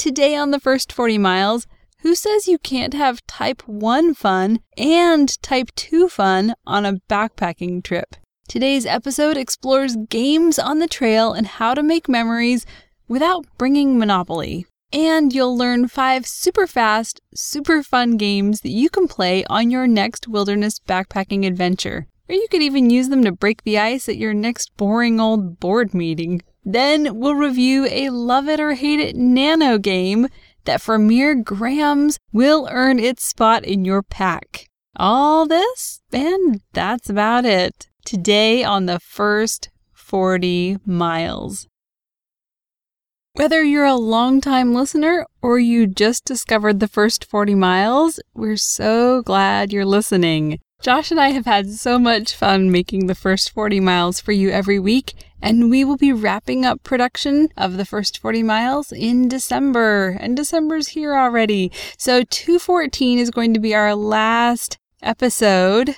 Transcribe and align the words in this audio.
Today 0.00 0.34
on 0.34 0.50
the 0.50 0.58
first 0.58 0.94
40 0.94 1.18
miles, 1.18 1.66
who 1.98 2.14
says 2.14 2.48
you 2.48 2.56
can't 2.56 2.94
have 2.94 3.26
type 3.26 3.60
1 3.68 4.14
fun 4.14 4.60
and 4.78 5.42
type 5.42 5.68
2 5.76 6.08
fun 6.08 6.54
on 6.66 6.86
a 6.86 7.00
backpacking 7.10 7.84
trip? 7.84 8.16
Today's 8.48 8.86
episode 8.86 9.36
explores 9.36 9.98
games 10.08 10.58
on 10.58 10.78
the 10.78 10.88
trail 10.88 11.34
and 11.34 11.46
how 11.46 11.74
to 11.74 11.82
make 11.82 12.08
memories 12.08 12.64
without 13.08 13.44
bringing 13.58 13.98
Monopoly. 13.98 14.64
And 14.90 15.34
you'll 15.34 15.54
learn 15.54 15.86
five 15.86 16.26
super 16.26 16.66
fast, 16.66 17.20
super 17.34 17.82
fun 17.82 18.16
games 18.16 18.62
that 18.62 18.70
you 18.70 18.88
can 18.88 19.06
play 19.06 19.44
on 19.50 19.70
your 19.70 19.86
next 19.86 20.26
wilderness 20.26 20.80
backpacking 20.80 21.46
adventure. 21.46 22.06
Or 22.26 22.34
you 22.34 22.46
could 22.50 22.62
even 22.62 22.88
use 22.88 23.10
them 23.10 23.22
to 23.24 23.32
break 23.32 23.64
the 23.64 23.78
ice 23.78 24.08
at 24.08 24.16
your 24.16 24.32
next 24.32 24.74
boring 24.78 25.20
old 25.20 25.60
board 25.60 25.92
meeting. 25.92 26.40
Then 26.64 27.18
we'll 27.18 27.34
review 27.34 27.86
a 27.90 28.10
love 28.10 28.48
it 28.48 28.60
or 28.60 28.74
hate 28.74 29.00
it 29.00 29.16
nano 29.16 29.78
game 29.78 30.28
that 30.64 30.80
for 30.80 30.98
mere 30.98 31.34
grams 31.34 32.18
will 32.32 32.68
earn 32.70 32.98
its 32.98 33.24
spot 33.24 33.64
in 33.64 33.84
your 33.84 34.02
pack. 34.02 34.68
All 34.96 35.46
this, 35.46 36.00
and 36.12 36.60
that's 36.72 37.08
about 37.08 37.44
it. 37.44 37.88
Today 38.04 38.62
on 38.62 38.86
the 38.86 39.00
first 39.00 39.70
40 39.92 40.78
miles. 40.84 41.66
Whether 43.34 43.62
you're 43.62 43.84
a 43.84 43.94
long-time 43.94 44.74
listener 44.74 45.24
or 45.40 45.58
you 45.58 45.86
just 45.86 46.24
discovered 46.24 46.80
the 46.80 46.88
first 46.88 47.24
40 47.24 47.54
miles, 47.54 48.20
we're 48.34 48.56
so 48.56 49.22
glad 49.22 49.72
you're 49.72 49.86
listening. 49.86 50.58
Josh 50.82 51.10
and 51.10 51.20
I 51.20 51.28
have 51.28 51.46
had 51.46 51.70
so 51.70 51.98
much 51.98 52.34
fun 52.34 52.70
making 52.70 53.06
the 53.06 53.14
first 53.14 53.50
40 53.52 53.80
miles 53.80 54.20
for 54.20 54.32
you 54.32 54.50
every 54.50 54.78
week, 54.78 55.14
and 55.42 55.70
we 55.70 55.84
will 55.84 55.96
be 55.96 56.12
wrapping 56.12 56.64
up 56.64 56.82
production 56.82 57.48
of 57.56 57.76
the 57.76 57.84
first 57.84 58.18
40 58.18 58.42
miles 58.42 58.92
in 58.92 59.28
December. 59.28 60.16
And 60.20 60.36
December's 60.36 60.88
here 60.88 61.16
already. 61.16 61.72
So 61.96 62.22
214 62.22 63.18
is 63.18 63.30
going 63.30 63.54
to 63.54 63.60
be 63.60 63.74
our 63.74 63.94
last 63.94 64.78
episode, 65.02 65.96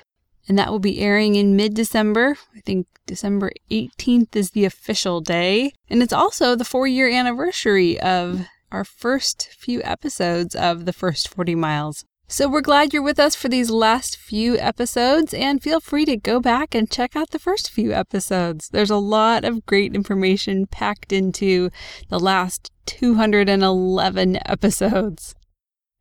and 0.49 0.59
that 0.59 0.71
will 0.71 0.79
be 0.79 1.01
airing 1.01 1.35
in 1.35 1.57
mid 1.57 1.75
December. 1.75 2.37
I 2.57 2.61
think 2.61 2.87
December 3.07 3.53
18th 3.71 4.35
is 4.37 4.51
the 4.51 4.65
official 4.65 5.21
day. 5.21 5.73
And 5.89 6.03
it's 6.03 6.13
also 6.13 6.55
the 6.55 6.65
four 6.65 6.87
year 6.87 7.11
anniversary 7.11 8.01
of 8.01 8.47
our 8.71 8.85
first 8.85 9.49
few 9.57 9.83
episodes 9.83 10.55
of 10.55 10.87
the 10.87 10.93
first 10.93 11.29
40 11.29 11.55
miles. 11.55 12.05
So 12.29 12.49
we're 12.49 12.63
glad 12.63 12.93
you're 12.93 13.03
with 13.03 13.19
us 13.19 13.35
for 13.35 13.49
these 13.49 13.69
last 13.71 14.17
few 14.17 14.57
episodes, 14.59 15.35
and 15.35 15.63
feel 15.63 15.81
free 15.81 16.07
to 16.07 16.17
go 16.17 16.41
back 16.41 16.75
and 16.75 16.91
check 16.91 17.15
out 17.15 17.31
the 17.31 17.39
first 17.39 17.71
few 17.71 17.93
episodes. 17.93 18.71
There's 18.71 18.91
a 18.91 18.97
lot 18.97 19.45
of 19.45 19.67
great 19.67 19.95
information 19.95 20.67
packed 20.67 21.13
into 21.13 21.71
the 22.09 22.19
last 22.19 22.73
211 22.87 24.39
episodes. 24.47 25.35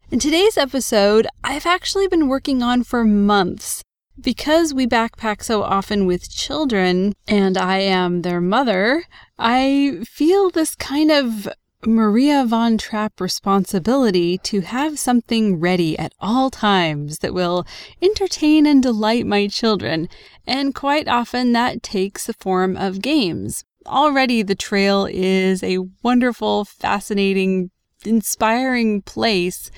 In 0.10 0.20
today's 0.20 0.58
episode, 0.58 1.28
I've 1.44 1.66
actually 1.66 2.08
been 2.08 2.28
working 2.28 2.62
on 2.62 2.84
for 2.84 3.04
months. 3.04 3.84
Because 4.20 4.74
we 4.74 4.86
backpack 4.86 5.42
so 5.42 5.64
often 5.64 6.06
with 6.06 6.30
children, 6.30 7.14
and 7.28 7.58
I 7.58 7.78
am 7.80 8.22
their 8.22 8.42
mother, 8.42 9.06
I 9.40 10.04
feel 10.06 10.50
this 10.50 10.76
kind 10.76 11.12
of 11.12 11.48
Maria 11.86 12.46
von 12.46 12.78
Trapp 12.78 13.20
responsibility 13.20 14.38
to 14.38 14.62
have 14.62 15.00
something 15.00 15.60
ready 15.60 15.98
at 15.98 16.14
all 16.20 16.52
times 16.52 17.20
that 17.20 17.34
will 17.34 17.66
entertain 18.02 18.68
and 18.68 18.84
delight 18.84 19.26
my 19.26 19.48
children, 19.48 20.08
and 20.46 20.76
quite 20.76 21.08
often 21.08 21.54
that 21.54 21.82
takes 21.82 22.28
the 22.28 22.34
form 22.34 22.78
of 22.78 23.02
games. 23.02 23.64
Already 23.88 24.44
the 24.44 24.54
trail 24.54 25.08
is 25.10 25.64
a 25.64 25.80
wonderful, 26.04 26.66
fascinating, 26.66 27.72
inspiring 28.06 29.02
place, 29.02 29.72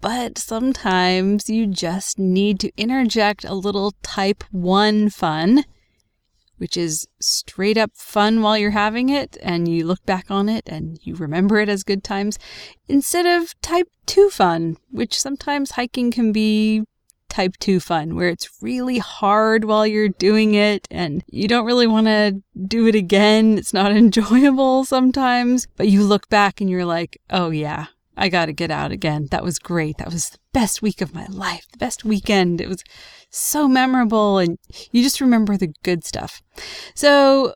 but 0.00 0.38
sometimes 0.38 1.50
you 1.50 1.66
just 1.66 2.20
need 2.20 2.60
to 2.60 2.70
interject 2.76 3.44
a 3.44 3.54
little 3.54 3.94
type 4.02 4.44
1 4.52 5.10
fun 5.10 5.64
which 6.58 6.76
is 6.76 7.06
straight 7.20 7.76
up 7.76 7.90
fun 7.94 8.42
while 8.42 8.56
you're 8.56 8.70
having 8.70 9.08
it 9.08 9.36
and 9.42 9.68
you 9.68 9.86
look 9.86 10.04
back 10.06 10.30
on 10.30 10.48
it 10.48 10.68
and 10.68 10.98
you 11.02 11.14
remember 11.14 11.58
it 11.58 11.68
as 11.68 11.82
good 11.82 12.02
times, 12.02 12.38
instead 12.88 13.26
of 13.26 13.60
type 13.60 13.88
2 14.06 14.30
fun, 14.30 14.76
which 14.90 15.20
sometimes 15.20 15.72
hiking 15.72 16.10
can 16.10 16.32
be 16.32 16.84
type 17.28 17.56
2 17.58 17.80
fun, 17.80 18.14
where 18.14 18.28
it's 18.28 18.48
really 18.62 18.98
hard 18.98 19.64
while 19.64 19.86
you're 19.86 20.08
doing 20.08 20.54
it 20.54 20.86
and 20.90 21.22
you 21.28 21.46
don't 21.48 21.66
really 21.66 21.86
want 21.86 22.06
to 22.06 22.40
do 22.66 22.86
it 22.86 22.94
again. 22.94 23.58
It's 23.58 23.74
not 23.74 23.92
enjoyable 23.96 24.84
sometimes, 24.84 25.66
but 25.76 25.88
you 25.88 26.02
look 26.02 26.28
back 26.28 26.60
and 26.60 26.70
you're 26.70 26.86
like, 26.86 27.20
oh 27.30 27.50
yeah, 27.50 27.86
I 28.16 28.28
got 28.28 28.46
to 28.46 28.52
get 28.52 28.70
out 28.70 28.92
again. 28.92 29.28
That 29.30 29.44
was 29.44 29.58
great. 29.58 29.98
That 29.98 30.10
was 30.10 30.30
the 30.30 30.38
best 30.52 30.80
week 30.80 31.00
of 31.00 31.14
my 31.14 31.26
life, 31.26 31.66
the 31.70 31.78
best 31.78 32.04
weekend. 32.04 32.60
It 32.60 32.68
was 32.68 32.82
so 33.30 33.68
memorable, 33.68 34.38
and 34.38 34.58
you 34.92 35.02
just 35.02 35.20
remember 35.20 35.56
the 35.56 35.72
good 35.82 36.04
stuff. 36.04 36.42
So, 36.94 37.54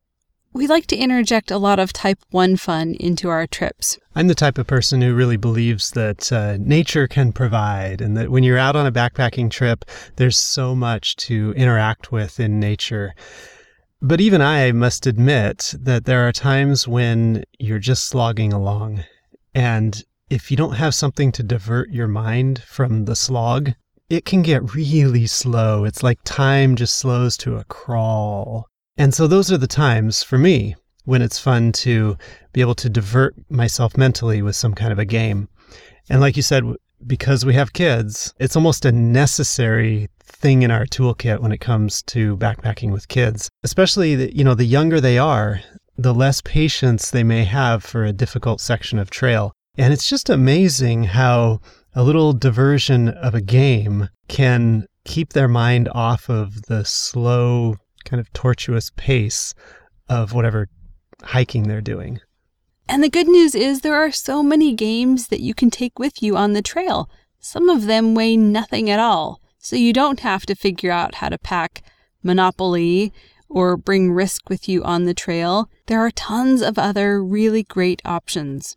we 0.53 0.67
like 0.67 0.87
to 0.89 0.97
interject 0.97 1.53
a 1.53 1.59
lot 1.59 1.79
of 1.79 1.93
type 1.93 2.19
1 2.31 2.57
fun 2.57 2.97
into 2.99 3.29
our 3.29 3.47
trips. 3.47 3.99
I'm 4.17 4.27
the 4.27 4.35
type 4.35 4.59
of 4.59 4.67
person 4.67 5.01
who 5.01 5.15
really 5.15 5.37
believes 5.37 5.93
that 5.93 6.33
uh, 6.33 6.57
nature 6.59 7.07
can 7.07 7.33
provide, 7.33 8.01
and 8.01 8.17
that 8.17 8.31
when 8.31 8.43
you're 8.43 8.59
out 8.59 8.75
on 8.75 8.87
a 8.87 8.93
backpacking 8.93 9.51
trip, 9.51 9.85
there's 10.17 10.37
so 10.37 10.75
much 10.75 11.15
to 11.17 11.55
interact 11.57 12.11
with 12.11 12.41
in 12.41 12.59
nature. 12.59 13.15
But 14.03 14.21
even 14.21 14.41
I 14.41 14.73
must 14.73 15.07
admit 15.07 15.75
that 15.79 16.05
there 16.05 16.27
are 16.27 16.33
times 16.33 16.89
when 16.89 17.45
you're 17.59 17.79
just 17.79 18.09
slogging 18.09 18.53
along. 18.53 19.05
And 19.55 20.03
if 20.31 20.51
you 20.51 20.57
don't 20.57 20.77
have 20.77 20.95
something 20.95 21.33
to 21.33 21.43
divert 21.43 21.91
your 21.91 22.09
mind 22.09 22.63
from 22.63 23.05
the 23.05 23.15
slog, 23.15 23.73
it 24.11 24.25
can 24.25 24.43
get 24.43 24.75
really 24.75 25.27
slow. 25.27 25.85
It's 25.85 26.03
like 26.03 26.19
time 26.25 26.75
just 26.75 26.97
slows 26.97 27.37
to 27.39 27.57
a 27.57 27.65
crawl. 27.65 28.67
And 28.97 29.15
so 29.15 29.27
those 29.27 29.51
are 29.51 29.57
the 29.57 29.69
times 29.69 30.23
for 30.23 30.37
me 30.37 30.75
when 31.05 31.23
it's 31.23 31.39
fun 31.39 31.73
to 31.73 32.19
be 32.53 32.61
able 32.61 32.75
to 32.75 32.91
divert 32.91 33.35
myself 33.51 33.97
mentally 33.97 34.43
with 34.43 34.57
some 34.57 34.75
kind 34.75 34.93
of 34.93 34.99
a 34.99 35.05
game. 35.05 35.49
And 36.11 36.21
like 36.21 36.37
you 36.37 36.43
said, 36.43 36.65
because 37.07 37.47
we 37.47 37.55
have 37.55 37.73
kids, 37.73 38.35
it's 38.39 38.57
almost 38.57 38.85
a 38.85 38.93
necessary 38.93 40.09
thing 40.25 40.63
in 40.63 40.71
our 40.71 40.87
toolkit 40.87 41.41
when 41.41 41.53
it 41.53 41.61
comes 41.61 42.03
to 42.03 42.37
backpacking 42.37 42.93
with 42.93 43.09
kids. 43.09 43.49
Especially, 43.63 44.17
the, 44.17 44.37
you 44.37 44.45
know, 44.45 44.55
the 44.55 44.65
younger 44.65 45.01
they 45.01 45.19
are, 45.19 45.61
the 45.97 46.13
less 46.13 46.41
patience 46.43 47.11
they 47.11 47.23
may 47.23 47.45
have 47.45 47.85
for 47.85 48.05
a 48.05 48.13
difficult 48.13 48.61
section 48.61 48.99
of 48.99 49.09
trail. 49.09 49.53
And 49.79 49.93
it's 49.93 50.09
just 50.09 50.29
amazing 50.29 51.05
how 51.05 51.61
a 51.95 52.03
little 52.03 52.33
diversion 52.33 53.09
of 53.09 53.35
a 53.35 53.41
game 53.41 54.09
can 54.29 54.87
keep 55.05 55.33
their 55.33 55.49
mind 55.49 55.89
off 55.93 56.29
of 56.29 56.63
the 56.63 56.85
slow, 56.85 57.77
kind 58.05 58.21
of 58.21 58.33
tortuous 58.33 58.91
pace 58.97 59.55
of 60.09 60.33
whatever 60.33 60.69
hiking 61.23 61.65
they're 61.65 61.81
doing. 61.81 62.21
And 62.89 63.03
the 63.03 63.09
good 63.09 63.29
news 63.29 63.55
is 63.55 63.81
there 63.81 63.95
are 63.95 64.11
so 64.11 64.43
many 64.43 64.75
games 64.75 65.29
that 65.29 65.41
you 65.41 65.55
can 65.55 65.71
take 65.71 65.99
with 65.99 66.23
you 66.23 66.37
on 66.37 66.53
the 66.53 66.63
trail. 66.63 67.09
Some 67.39 67.69
of 67.69 67.87
them 67.87 68.15
weigh 68.15 68.37
nothing 68.37 68.91
at 68.91 68.99
all, 68.99 69.41
so 69.59 69.77
you 69.77 69.93
don't 69.93 70.21
have 70.21 70.45
to 70.47 70.55
figure 70.55 70.91
out 70.91 71.17
how 71.17 71.29
to 71.29 71.39
pack 71.39 71.83
Monopoly 72.23 73.13
or 73.49 73.77
bring 73.77 74.13
Risk 74.13 74.49
with 74.49 74.69
you 74.69 74.83
on 74.85 75.05
the 75.05 75.15
trail. 75.15 75.69
There 75.87 76.01
are 76.01 76.11
tons 76.11 76.63
of 76.63 76.79
other 76.79 77.23
really 77.23 77.63
great 77.63 78.03
options. 78.05 78.77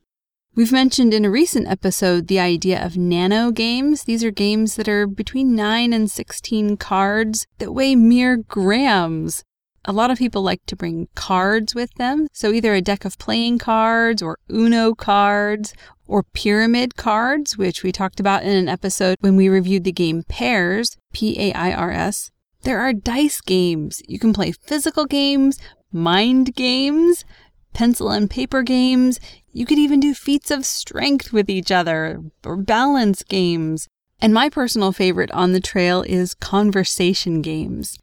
We've 0.56 0.72
mentioned 0.72 1.16
in 1.16 1.26
a 1.26 1.32
recent 1.32 1.68
episode 1.68 2.28
the 2.28 2.40
idea 2.40 2.86
of 2.86 2.96
nano 2.96 3.50
games. 3.50 4.04
These 4.04 4.24
are 4.24 4.30
games 4.30 4.76
that 4.76 4.88
are 4.88 5.08
between 5.08 5.56
9 5.56 5.92
and 5.94 6.12
16 6.12 6.78
cards 6.78 7.48
that 7.58 7.74
weigh 7.74 7.96
mere 7.96 8.38
grams. 8.38 9.44
A 9.86 9.92
lot 9.92 10.12
of 10.12 10.20
people 10.20 10.44
like 10.44 10.64
to 10.68 10.76
bring 10.76 11.08
cards 11.16 11.74
with 11.74 11.92
them, 11.96 12.28
so 12.32 12.52
either 12.52 12.76
a 12.76 12.82
deck 12.82 13.04
of 13.04 13.18
playing 13.18 13.58
cards 13.58 14.22
or 14.22 14.38
Uno 14.48 14.94
cards 14.94 15.74
or 16.06 16.22
pyramid 16.22 16.96
cards, 16.96 17.58
which 17.58 17.82
we 17.82 17.92
talked 17.92 18.20
about 18.20 18.44
in 18.44 18.56
an 18.56 18.70
episode 18.70 19.18
when 19.22 19.36
we 19.36 19.50
reviewed 19.50 19.86
the 19.86 19.92
game 19.92 20.22
Pairs, 20.30 20.96
P 21.14 21.36
A 21.50 21.54
I 21.54 21.74
R 21.74 21.90
S. 21.90 22.30
There 22.62 22.80
are 22.80 22.94
dice 22.94 23.42
games. 23.42 24.04
You 24.08 24.20
can 24.20 24.34
play 24.34 24.52
physical 24.52 25.08
games, 25.08 25.58
mind 25.92 26.54
games, 26.54 27.26
pencil 27.74 28.10
and 28.12 28.30
paper 28.30 28.64
games. 28.64 29.20
You 29.52 29.66
could 29.66 29.80
even 29.80 30.00
do 30.00 30.14
feats 30.14 30.52
of 30.52 30.66
strength 30.66 31.34
with 31.34 31.50
each 31.50 31.72
other 31.72 32.22
or 32.46 32.58
balance 32.58 33.24
games. 33.24 33.88
And 34.22 34.34
my 34.34 34.50
personal 34.50 34.92
favorite 34.92 35.32
on 35.32 35.52
the 35.52 35.60
trail 35.60 36.02
is 36.04 36.34
conversation 36.34 37.42
games. 37.42 37.98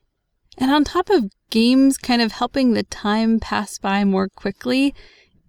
And 0.59 0.71
on 0.71 0.85
top 0.85 1.09
of 1.09 1.31
games 1.49 1.97
kind 1.97 2.21
of 2.21 2.33
helping 2.33 2.73
the 2.73 2.83
time 2.83 3.41
pass 3.41 3.79
by 3.79 4.05
more 4.05 4.29
quickly, 4.29 4.95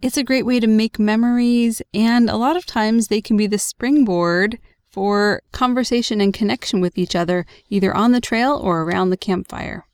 it's 0.02 0.18
a 0.18 0.24
great 0.24 0.46
way 0.46 0.60
to 0.60 0.68
make 0.68 0.98
memories, 0.98 1.82
and 1.94 2.28
a 2.28 2.38
lot 2.38 2.58
of 2.58 2.66
times 2.66 3.08
they 3.08 3.22
can 3.22 3.38
be 3.38 3.46
the 3.46 3.60
springboard 3.60 4.58
for 4.90 5.44
conversation 5.52 6.20
and 6.20 6.34
connection 6.34 6.82
with 6.82 6.98
each 6.98 7.16
other, 7.16 7.46
either 7.70 7.96
on 7.96 8.12
the 8.12 8.22
trail 8.22 8.60
or 8.62 8.82
around 8.82 9.12
the 9.12 9.18
campfire. 9.18 9.86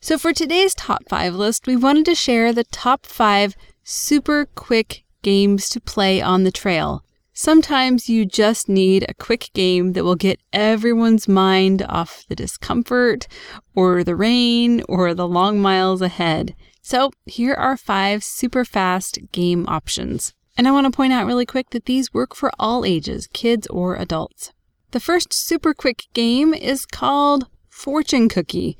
So, 0.00 0.18
for 0.18 0.32
today's 0.32 0.74
top 0.74 1.02
five 1.08 1.34
list, 1.34 1.66
we 1.66 1.74
wanted 1.74 2.04
to 2.06 2.14
share 2.14 2.52
the 2.52 2.64
top 2.64 3.06
five 3.06 3.56
super 3.88 4.46
quick 4.56 5.04
games 5.22 5.68
to 5.70 5.80
play 5.80 6.20
on 6.20 6.42
the 6.42 6.50
trail. 6.50 7.04
Sometimes 7.32 8.08
you 8.08 8.26
just 8.26 8.68
need 8.68 9.04
a 9.08 9.14
quick 9.14 9.50
game 9.54 9.92
that 9.92 10.02
will 10.02 10.16
get 10.16 10.40
everyone's 10.52 11.28
mind 11.28 11.82
off 11.88 12.24
the 12.28 12.34
discomfort 12.34 13.28
or 13.76 14.02
the 14.02 14.16
rain 14.16 14.82
or 14.88 15.14
the 15.14 15.28
long 15.28 15.60
miles 15.60 16.02
ahead. 16.02 16.56
So 16.82 17.12
here 17.26 17.54
are 17.54 17.76
five 17.76 18.24
super 18.24 18.64
fast 18.64 19.20
game 19.30 19.64
options. 19.68 20.34
And 20.56 20.66
I 20.66 20.72
want 20.72 20.86
to 20.86 20.96
point 20.96 21.12
out 21.12 21.26
really 21.26 21.46
quick 21.46 21.70
that 21.70 21.84
these 21.84 22.12
work 22.12 22.34
for 22.34 22.50
all 22.58 22.84
ages, 22.84 23.28
kids 23.32 23.68
or 23.68 23.94
adults. 23.94 24.52
The 24.90 24.98
first 24.98 25.32
super 25.32 25.72
quick 25.72 26.06
game 26.12 26.54
is 26.54 26.86
called 26.86 27.46
Fortune 27.68 28.28
Cookie. 28.28 28.76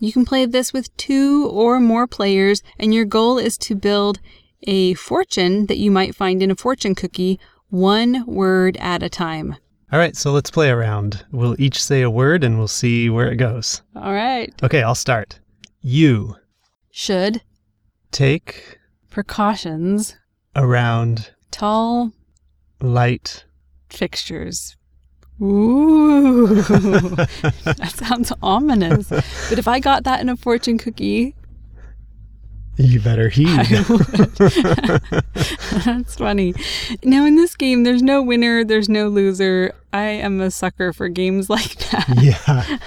You 0.00 0.12
can 0.12 0.24
play 0.24 0.46
this 0.46 0.72
with 0.72 0.96
two 0.96 1.46
or 1.48 1.78
more 1.78 2.06
players, 2.06 2.62
and 2.78 2.94
your 2.94 3.04
goal 3.04 3.38
is 3.38 3.58
to 3.58 3.74
build 3.76 4.18
a 4.64 4.94
fortune 4.94 5.66
that 5.66 5.78
you 5.78 5.90
might 5.90 6.14
find 6.14 6.42
in 6.42 6.50
a 6.50 6.56
fortune 6.56 6.94
cookie 6.94 7.38
one 7.68 8.24
word 8.26 8.76
at 8.78 9.02
a 9.02 9.08
time. 9.08 9.56
All 9.92 9.98
right, 9.98 10.16
so 10.16 10.30
let's 10.32 10.50
play 10.50 10.70
around. 10.70 11.24
We'll 11.32 11.60
each 11.60 11.82
say 11.82 12.02
a 12.02 12.10
word 12.10 12.44
and 12.44 12.58
we'll 12.58 12.68
see 12.68 13.10
where 13.10 13.30
it 13.30 13.36
goes. 13.36 13.82
All 13.96 14.12
right. 14.12 14.52
Okay, 14.62 14.82
I'll 14.82 14.94
start. 14.94 15.40
You 15.80 16.36
Should 16.90 17.42
take 18.12 18.78
precautions 19.10 20.16
around 20.54 21.30
tall 21.50 22.12
light. 22.80 23.44
fixtures. 23.88 24.76
Ooh, 25.42 26.46
that 26.54 27.92
sounds 27.96 28.32
ominous. 28.42 29.08
But 29.08 29.58
if 29.58 29.66
I 29.66 29.80
got 29.80 30.04
that 30.04 30.20
in 30.20 30.28
a 30.28 30.36
fortune 30.36 30.76
cookie, 30.78 31.34
You 32.80 32.98
better 33.00 33.28
heed. 33.28 33.46
that's 35.84 36.16
funny. 36.16 36.54
Now, 37.04 37.26
in 37.26 37.36
this 37.36 37.54
game, 37.54 37.84
there's 37.84 38.02
no 38.02 38.22
winner, 38.22 38.64
there's 38.64 38.88
no 38.88 39.08
loser. 39.08 39.74
I 39.92 40.04
am 40.04 40.40
a 40.40 40.50
sucker 40.50 40.94
for 40.94 41.08
games 41.10 41.50
like 41.50 41.76
that. 41.90 42.06
yeah. 42.22 42.78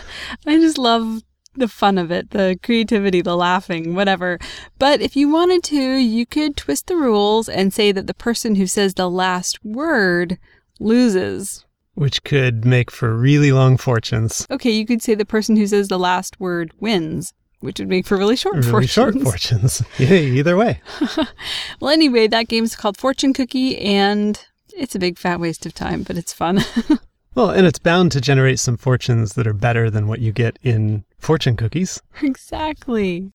I 0.48 0.58
just 0.58 0.80
love 0.80 1.22
the 1.56 1.68
fun 1.68 2.00
of 2.00 2.12
it, 2.12 2.32
the 2.32 2.58
creativity, 2.64 3.22
the 3.22 3.38
laughing, 3.38 3.94
whatever. 3.94 4.40
But 4.80 5.00
if 5.02 5.16
you 5.16 5.30
wanted 5.32 5.64
to, 5.66 5.78
you 5.78 6.26
could 6.26 6.58
twist 6.58 6.88
the 6.88 6.96
rules 6.96 7.48
and 7.48 7.72
say 7.72 7.92
that 7.92 8.08
the 8.08 8.16
person 8.16 8.56
who 8.56 8.66
says 8.66 8.96
the 8.96 9.10
last 9.10 9.64
word 9.64 10.40
loses. 10.80 11.66
Which 11.94 12.24
could 12.24 12.66
make 12.66 12.90
for 12.90 13.16
really 13.16 13.52
long 13.52 13.78
fortunes. 13.78 14.48
Okay, 14.50 14.72
you 14.72 14.88
could 14.88 15.04
say 15.04 15.14
the 15.14 15.26
person 15.26 15.56
who 15.56 15.68
says 15.68 15.88
the 15.90 16.00
last 16.00 16.40
word 16.40 16.72
wins, 16.80 17.36
which 17.64 17.80
would 17.80 17.88
make 17.90 18.06
for 18.06 18.18
really 18.18 18.36
short 18.36 18.56
Really 18.58 18.70
fortunes. 18.88 18.92
short 18.92 19.22
fortunes. 19.22 19.82
Yeah, 19.98 20.14
either 20.14 20.56
way. 20.58 20.82
Well, 21.80 21.92
anyway, 21.92 22.28
that 22.28 22.48
game's 22.48 22.76
called 22.76 22.98
Fortune 22.98 23.34
Cookie, 23.34 23.78
and 23.80 24.40
it's 24.76 24.96
a 24.96 25.00
big 25.00 25.18
fat 25.18 25.40
waste 25.40 25.66
of 25.66 25.74
time, 25.74 26.04
but 26.04 26.18
it's 26.18 26.34
fun. 26.34 26.60
Well, 27.36 27.50
and 27.50 27.66
it's 27.66 27.80
bound 27.80 28.12
to 28.12 28.22
generate 28.22 28.60
some 28.60 28.78
fortunes 28.78 29.34
that 29.34 29.48
are 29.48 29.54
better 29.54 29.90
than 29.90 30.08
what 30.08 30.20
you 30.20 30.32
get 30.32 30.60
in 30.62 31.04
fortune 31.18 31.56
cookies. 31.58 32.00
exactly. 32.22 33.32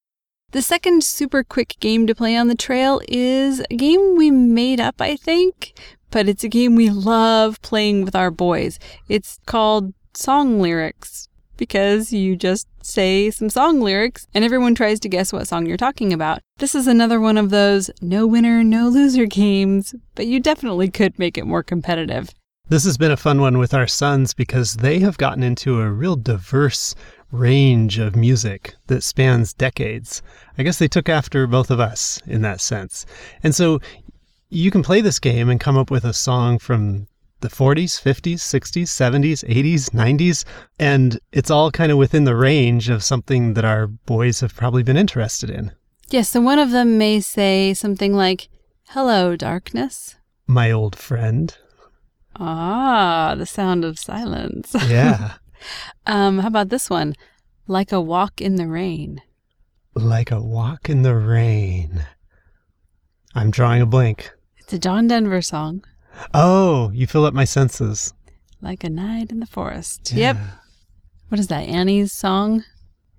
The 0.52 0.62
second 0.62 1.02
super 1.04 1.42
quick 1.42 1.74
game 1.80 2.06
to 2.06 2.14
play 2.14 2.36
on 2.36 2.46
the 2.46 2.54
trail 2.54 3.00
is 3.08 3.60
a 3.70 3.74
game 3.76 4.16
we 4.16 4.30
made 4.30 4.78
up, 4.80 5.00
I 5.00 5.16
think, 5.16 5.72
but 6.10 6.28
it's 6.28 6.44
a 6.44 6.48
game 6.48 6.76
we 6.76 6.90
love 6.90 7.60
playing 7.62 8.04
with 8.04 8.14
our 8.14 8.30
boys. 8.30 8.78
It's 9.08 9.40
called 9.46 9.92
Song 10.14 10.60
Lyrics 10.60 11.27
because 11.58 12.10
you 12.10 12.36
just 12.36 12.66
say 12.82 13.30
some 13.30 13.50
song 13.50 13.82
lyrics 13.82 14.26
and 14.32 14.42
everyone 14.42 14.74
tries 14.74 14.98
to 15.00 15.08
guess 15.10 15.30
what 15.30 15.46
song 15.46 15.66
you're 15.66 15.76
talking 15.76 16.14
about. 16.14 16.40
This 16.56 16.74
is 16.74 16.86
another 16.86 17.20
one 17.20 17.36
of 17.36 17.50
those 17.50 17.90
no 18.00 18.26
winner, 18.26 18.64
no 18.64 18.88
loser 18.88 19.26
games, 19.26 19.94
but 20.14 20.26
you 20.26 20.40
definitely 20.40 20.88
could 20.90 21.18
make 21.18 21.36
it 21.36 21.46
more 21.46 21.62
competitive. 21.62 22.30
This 22.70 22.84
has 22.84 22.98
been 22.98 23.10
a 23.10 23.16
fun 23.16 23.40
one 23.40 23.58
with 23.58 23.74
our 23.74 23.86
sons 23.86 24.34
because 24.34 24.74
they 24.74 24.98
have 25.00 25.18
gotten 25.18 25.42
into 25.42 25.80
a 25.80 25.90
real 25.90 26.16
diverse 26.16 26.94
range 27.30 27.98
of 27.98 28.16
music 28.16 28.74
that 28.86 29.02
spans 29.02 29.52
decades. 29.52 30.22
I 30.56 30.62
guess 30.62 30.78
they 30.78 30.88
took 30.88 31.08
after 31.08 31.46
both 31.46 31.70
of 31.70 31.80
us 31.80 32.22
in 32.26 32.42
that 32.42 32.60
sense. 32.60 33.06
And 33.42 33.54
so 33.54 33.80
you 34.50 34.70
can 34.70 34.82
play 34.82 35.00
this 35.00 35.18
game 35.18 35.48
and 35.48 35.60
come 35.60 35.76
up 35.76 35.90
with 35.90 36.04
a 36.04 36.12
song 36.12 36.58
from 36.58 37.06
the 37.40 37.48
40s, 37.48 38.00
50s, 38.02 38.36
60s, 38.40 38.88
70s, 38.88 39.44
80s, 39.48 39.90
90s, 39.90 40.44
and 40.78 41.18
it's 41.32 41.50
all 41.50 41.70
kind 41.70 41.92
of 41.92 41.98
within 41.98 42.24
the 42.24 42.34
range 42.36 42.88
of 42.88 43.02
something 43.04 43.54
that 43.54 43.64
our 43.64 43.86
boys 43.86 44.40
have 44.40 44.54
probably 44.56 44.82
been 44.82 44.96
interested 44.96 45.48
in. 45.50 45.72
Yes, 46.10 46.30
so 46.30 46.40
one 46.40 46.58
of 46.58 46.70
them 46.70 46.98
may 46.98 47.20
say 47.20 47.74
something 47.74 48.14
like, 48.14 48.48
Hello, 48.90 49.36
darkness. 49.36 50.16
My 50.46 50.70
old 50.72 50.96
friend. 50.96 51.54
Ah, 52.36 53.34
the 53.36 53.46
sound 53.46 53.84
of 53.84 53.98
silence. 53.98 54.74
Yeah. 54.88 55.34
Um, 56.06 56.38
how 56.38 56.46
about 56.48 56.68
this 56.68 56.88
one? 56.88 57.14
Like 57.66 57.90
a 57.92 58.00
walk 58.00 58.40
in 58.40 58.54
the 58.56 58.66
rain. 58.68 59.20
like 59.94 60.30
a 60.30 60.40
walk 60.40 60.88
in 60.88 61.02
the 61.02 61.16
rain. 61.16 62.04
I'm 63.34 63.50
drawing 63.50 63.82
a 63.82 63.86
blank. 63.86 64.30
It's 64.56 64.72
a 64.72 64.78
John 64.78 65.08
Denver 65.08 65.42
song. 65.42 65.84
Oh, 66.34 66.90
you 66.94 67.06
fill 67.06 67.24
up 67.24 67.34
my 67.34 67.44
senses. 67.44 68.12
Like 68.60 68.84
a 68.84 68.90
night 68.90 69.30
in 69.30 69.40
the 69.40 69.46
forest. 69.46 70.12
Yeah. 70.12 70.34
Yep. 70.34 70.36
What 71.28 71.38
is 71.40 71.46
that? 71.48 71.68
Annie's 71.68 72.12
song? 72.12 72.64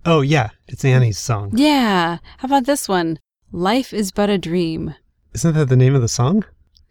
Oh, 0.06 0.22
yeah. 0.22 0.50
It's 0.68 0.84
Annie's 0.84 1.18
song. 1.20 1.52
Yeah. 1.54 2.18
How 2.38 2.46
about 2.46 2.66
this 2.66 2.88
one? 2.90 3.20
Life 3.52 3.94
is 3.94 4.12
but 4.12 4.30
a 4.30 4.38
dream. 4.38 4.96
Isn't 5.34 5.54
that 5.54 5.70
the 5.70 5.76
name 5.76 5.96
of 5.96 6.02
the 6.02 6.08
song? 6.08 6.44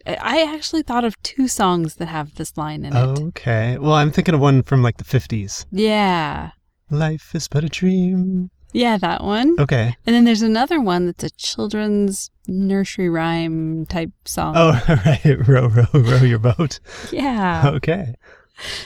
I- 0.07 0.17
I 0.21 0.53
actually 0.55 0.81
thought 0.83 1.03
of 1.05 1.21
two 1.23 1.47
songs 1.47 1.95
that 1.95 2.07
have 2.07 2.35
this 2.35 2.57
line 2.57 2.85
in 2.85 2.95
it. 2.95 3.19
Okay. 3.19 3.77
Well, 3.77 3.93
I'm 3.93 4.11
thinking 4.11 4.33
of 4.33 4.39
one 4.41 4.63
from 4.63 4.81
like 4.81 4.97
the 4.97 5.03
50s. 5.03 5.65
Yeah. 5.71 6.51
Life 6.89 7.35
is 7.35 7.47
but 7.47 7.63
a 7.63 7.69
dream. 7.69 8.49
Yeah, 8.71 8.97
that 8.97 9.23
one. 9.23 9.55
Okay. 9.59 9.95
And 10.05 10.15
then 10.15 10.25
there's 10.25 10.41
another 10.41 10.79
one 10.79 11.07
that's 11.07 11.23
a 11.23 11.29
children's 11.31 12.29
nursery 12.47 13.09
rhyme 13.09 13.85
type 13.87 14.11
song. 14.25 14.53
Oh, 14.55 14.81
right. 15.05 15.47
Row, 15.47 15.67
row, 15.67 15.85
row 15.93 16.21
your 16.21 16.39
boat. 16.39 16.79
Yeah. 17.11 17.71
Okay. 17.75 18.15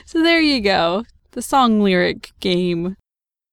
So 0.06 0.22
there 0.22 0.42
you 0.42 0.62
go. 0.62 1.04
The 1.32 1.42
song 1.42 1.82
lyric 1.82 2.32
game. 2.40 2.96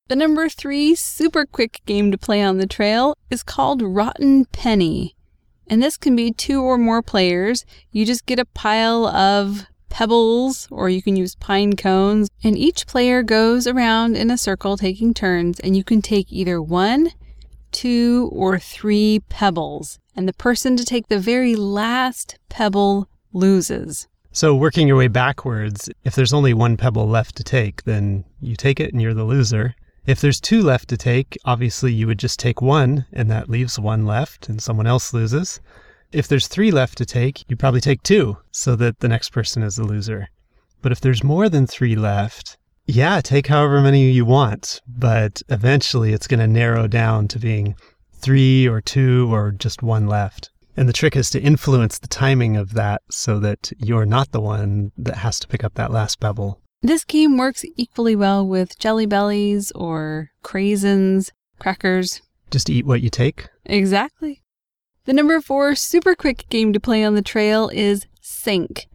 The 0.09 0.17
number 0.17 0.49
three 0.49 0.95
super 0.95 1.47
quick 1.47 1.81
game 1.87 2.11
to 2.11 2.19
play 2.19 2.43
on 2.43 2.59
the 2.59 2.67
trail 2.67 3.17
is 3.31 3.43
called 3.43 3.81
Rotten 3.81 4.45
Penny. 4.47 5.17
And 5.69 5.83
this 5.83 5.97
can 5.97 6.17
be 6.17 6.33
two 6.33 6.63
or 6.63 6.77
more 6.77 7.01
players. 7.01 7.65
You 7.93 8.05
just 8.05 8.27
get 8.27 8.41
a 8.41 8.45
pile 8.45 9.07
of 9.07 9.67
pebbles, 9.91 10.67
or 10.71 10.89
you 10.89 11.03
can 11.03 11.17
use 11.17 11.35
pine 11.35 11.77
cones, 11.77 12.31
and 12.43 12.57
each 12.57 12.87
player 12.87 13.23
goes 13.23 13.67
around 13.67 14.17
in 14.17 14.31
a 14.31 14.39
circle 14.39 14.79
taking 14.79 15.13
turns, 15.13 15.61
and 15.61 15.77
you 15.77 15.85
can 15.85 16.01
take 16.01 16.33
either 16.33 16.63
one, 16.63 17.11
two, 17.73 18.31
or 18.33 18.59
three 18.59 19.21
pebbles. 19.29 19.99
And 20.17 20.27
the 20.27 20.33
person 20.33 20.77
to 20.77 20.85
take 20.85 21.09
the 21.09 21.19
very 21.19 21.55
last 21.55 22.39
pebble 22.49 23.09
loses. 23.33 24.09
So, 24.33 24.55
working 24.55 24.87
your 24.87 24.97
way 24.97 25.09
backwards, 25.09 25.91
if 26.05 26.15
there's 26.15 26.33
only 26.33 26.55
one 26.55 26.77
pebble 26.77 27.09
left 27.09 27.37
to 27.37 27.45
take, 27.45 27.83
then 27.83 28.25
you 28.41 28.55
take 28.55 28.79
it 28.79 28.93
and 28.93 29.03
you're 29.03 29.15
the 29.15 29.25
loser. 29.25 29.75
If 30.07 30.21
there's 30.21 30.41
two 30.41 30.63
left 30.63 30.89
to 30.89 30.97
take, 30.97 31.37
obviously 31.45 31.93
you 31.93 32.07
would 32.07 32.19
just 32.19 32.39
take 32.39 32.63
one, 32.63 33.07
and 33.13 33.31
that 33.31 33.51
leaves 33.51 33.79
one 33.79 34.07
left, 34.07 34.49
and 34.49 34.63
someone 34.63 34.87
else 34.87 35.13
loses. 35.13 35.61
If 36.13 36.27
there's 36.27 36.49
three 36.49 36.73
left 36.73 36.99
to 36.99 37.07
take, 37.07 37.49
you 37.49 37.57
probably 37.57 37.81
take 37.81 38.03
two, 38.03 38.37
so 38.51 38.75
that 38.77 38.99
the 38.99 39.09
next 39.09 39.31
person 39.31 39.63
is 39.63 39.77
the 39.77 39.85
loser. 39.85 40.29
But 40.83 40.91
if 40.91 41.01
there's 41.01 41.23
more 41.23 41.49
than 41.49 41.69
three 41.69 41.95
left, 41.95 42.59
yeah, 42.87 43.21
take 43.21 43.47
however 43.47 43.81
many 43.81 44.11
you 44.11 44.25
want, 44.25 44.81
but 44.89 45.41
eventually 45.49 46.13
it's 46.13 46.27
going 46.27 46.41
to 46.41 46.49
narrow 46.49 46.89
down 46.89 47.29
to 47.29 47.39
being 47.39 47.77
three 48.13 48.67
or 48.67 48.81
two 48.81 49.33
or 49.33 49.53
just 49.53 49.85
one 49.85 50.09
left. 50.09 50.51
And 50.77 50.89
the 50.89 50.93
trick 50.93 51.15
is 51.15 51.31
to 51.31 51.41
influence 51.41 51.99
the 51.99 52.09
timing 52.09 52.57
of 52.57 52.75
that 52.75 53.03
so 53.11 53.39
that 53.39 53.71
you're 53.79 54.07
not 54.07 54.33
the 54.33 54.41
one 54.41 54.91
that 54.99 55.19
has 55.19 55.39
to 55.41 55.49
pick 55.49 55.63
up 55.63 55.75
that 55.75 55.93
last 55.93 56.19
pebble. 56.19 56.61
This 56.83 57.05
game 57.05 57.37
works 57.37 57.65
equally 57.77 58.17
well 58.17 58.45
with 58.45 58.79
Jelly 58.79 59.07
Bellies 59.07 59.71
or 59.73 60.31
Craisins, 60.43 61.31
crackers. 61.61 62.21
Just 62.51 62.69
eat 62.69 62.87
what 62.87 63.01
you 63.01 63.11
take. 63.11 63.49
Exactly. 63.65 64.43
The 65.11 65.15
number 65.15 65.41
four 65.41 65.75
super 65.75 66.15
quick 66.15 66.49
game 66.51 66.73
to 66.73 66.79
play 66.79 67.03
on 67.03 67.17
the 67.17 67.21
trail 67.21 67.69
is 67.73 68.07
Sync. 68.21 68.87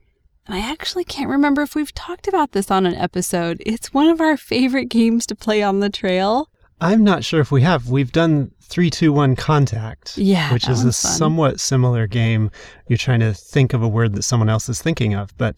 And 0.48 0.56
I 0.56 0.60
actually 0.62 1.04
can't 1.04 1.30
remember 1.30 1.62
if 1.62 1.76
we've 1.76 1.94
talked 1.94 2.30
about 2.30 2.54
this 2.54 2.72
on 2.72 2.86
an 2.86 2.96
episode. 2.96 3.62
It's 3.66 3.94
one 3.94 4.08
of 4.08 4.22
our 4.22 4.38
favorite 4.38 4.86
games 4.86 5.26
to 5.26 5.36
play 5.36 5.62
on 5.62 5.82
the 5.82 5.90
trail. 5.90 6.50
I'm 6.80 7.04
not 7.04 7.26
sure 7.26 7.42
if 7.42 7.52
we 7.52 7.64
have. 7.64 7.90
We've 7.90 8.14
done 8.14 8.52
321 8.62 9.36
Contact. 9.36 10.18
Yeah, 10.18 10.54
Which 10.54 10.70
is 10.70 10.80
a 10.80 10.84
fun. 10.86 10.94
somewhat 10.94 11.60
similar 11.60 12.08
game. 12.08 12.50
You're 12.88 12.96
trying 12.96 13.20
to 13.20 13.34
think 13.34 13.74
of 13.74 13.84
a 13.84 13.88
word 13.90 14.14
that 14.14 14.24
someone 14.24 14.48
else 14.48 14.70
is 14.70 14.82
thinking 14.82 15.16
of, 15.16 15.38
but 15.38 15.58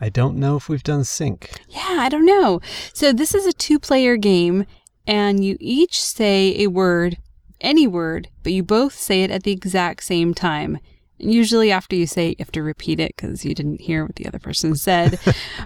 I 0.00 0.08
don't 0.08 0.38
know 0.38 0.56
if 0.56 0.68
we've 0.68 0.82
done 0.82 1.04
sync. 1.04 1.52
Yeah, 1.68 1.98
I 2.00 2.08
don't 2.08 2.26
know. 2.26 2.60
So 2.94 3.12
this 3.12 3.32
is 3.32 3.46
a 3.46 3.52
two 3.52 3.78
player 3.78 4.16
game, 4.16 4.66
and 5.06 5.44
you 5.44 5.56
each 5.60 6.02
say 6.02 6.56
a 6.58 6.66
word, 6.66 7.16
any 7.64 7.86
word, 7.86 8.28
but 8.42 8.52
you 8.52 8.62
both 8.62 8.94
say 8.94 9.22
it 9.22 9.30
at 9.30 9.42
the 9.42 9.52
exact 9.52 10.04
same 10.04 10.34
time. 10.34 10.78
Usually, 11.18 11.70
after 11.70 11.96
you 11.96 12.06
say, 12.06 12.28
it, 12.28 12.38
you 12.38 12.44
have 12.44 12.52
to 12.52 12.62
repeat 12.62 13.00
it 13.00 13.14
because 13.16 13.44
you 13.44 13.54
didn't 13.54 13.80
hear 13.80 14.04
what 14.04 14.16
the 14.16 14.26
other 14.26 14.38
person 14.38 14.74
said. 14.76 15.18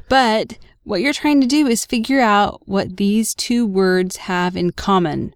but 0.09 0.59
what 0.85 1.01
you're 1.01 1.13
trying 1.13 1.41
to 1.41 1.47
do 1.47 1.67
is 1.67 1.85
figure 1.85 2.21
out 2.21 2.67
what 2.67 2.97
these 2.97 3.35
two 3.35 3.67
words 3.67 4.17
have 4.17 4.57
in 4.57 4.71
common. 4.71 5.35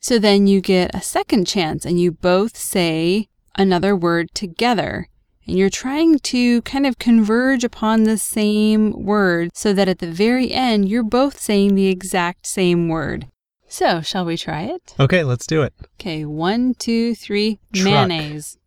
So 0.00 0.18
then 0.18 0.46
you 0.46 0.60
get 0.60 0.94
a 0.94 1.00
second 1.00 1.46
chance 1.46 1.84
and 1.84 2.00
you 2.00 2.10
both 2.10 2.56
say 2.56 3.28
another 3.56 3.94
word 3.94 4.28
together. 4.34 5.08
And 5.46 5.58
you're 5.58 5.70
trying 5.70 6.18
to 6.18 6.62
kind 6.62 6.86
of 6.86 6.98
converge 6.98 7.64
upon 7.64 8.04
the 8.04 8.18
same 8.18 8.92
word 8.92 9.50
so 9.54 9.72
that 9.72 9.88
at 9.88 9.98
the 9.98 10.10
very 10.10 10.52
end, 10.52 10.88
you're 10.88 11.02
both 11.02 11.38
saying 11.40 11.74
the 11.74 11.88
exact 11.88 12.46
same 12.46 12.88
word. 12.88 13.26
So, 13.72 14.00
shall 14.00 14.24
we 14.24 14.36
try 14.36 14.62
it? 14.62 14.96
Okay, 14.98 15.22
let's 15.22 15.46
do 15.46 15.62
it. 15.62 15.72
Okay, 15.94 16.24
one, 16.24 16.74
two, 16.74 17.14
three, 17.14 17.60
Truck. 17.72 17.84
mayonnaise. 17.84 18.58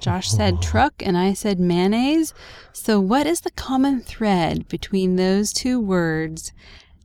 Josh 0.00 0.32
oh. 0.32 0.36
said 0.36 0.62
truck 0.62 0.94
and 1.00 1.18
I 1.18 1.32
said 1.32 1.58
mayonnaise. 1.58 2.32
So, 2.72 3.00
what 3.00 3.26
is 3.26 3.40
the 3.40 3.50
common 3.50 4.00
thread 4.00 4.68
between 4.68 5.16
those 5.16 5.52
two 5.52 5.80
words 5.80 6.52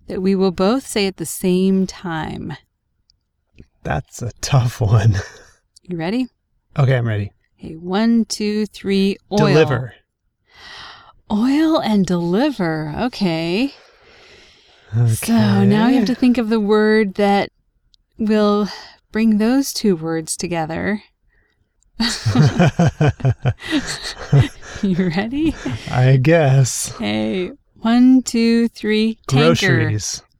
that 0.05 0.21
we 0.21 0.35
will 0.35 0.51
both 0.51 0.85
say 0.85 1.07
at 1.07 1.17
the 1.17 1.25
same 1.25 1.87
time? 1.87 2.53
That's 3.81 4.21
a 4.21 4.31
tough 4.41 4.79
one. 4.79 5.15
You 5.87 5.97
ready? 5.97 6.25
Okay, 6.79 6.97
I'm 6.97 7.07
ready. 7.07 7.31
Okay, 7.59 7.75
one, 7.75 8.25
two, 8.25 8.65
three, 8.65 9.17
oil. 9.31 9.37
Deliver. 9.37 9.93
Oil 11.31 11.79
and 11.79 12.07
deliver. 12.07 12.91
Okay. 12.97 13.75
So 15.07 15.63
now 15.63 15.87
we 15.87 15.95
have 15.95 16.05
to 16.07 16.15
think 16.15 16.37
of 16.37 16.49
the 16.49 16.59
word 16.59 17.15
that 17.15 17.49
will 18.17 18.67
bring 19.11 19.37
those 19.37 19.73
two 19.73 19.95
words 19.95 20.37
together. 20.37 21.03
You 24.81 25.09
ready? 25.15 25.55
I 25.91 26.17
guess. 26.17 26.95
Hey, 26.97 27.51
One, 27.75 28.21
two, 28.23 28.67
three. 28.69 29.17
Tanker. 29.27 29.67
Groceries. 29.67 30.21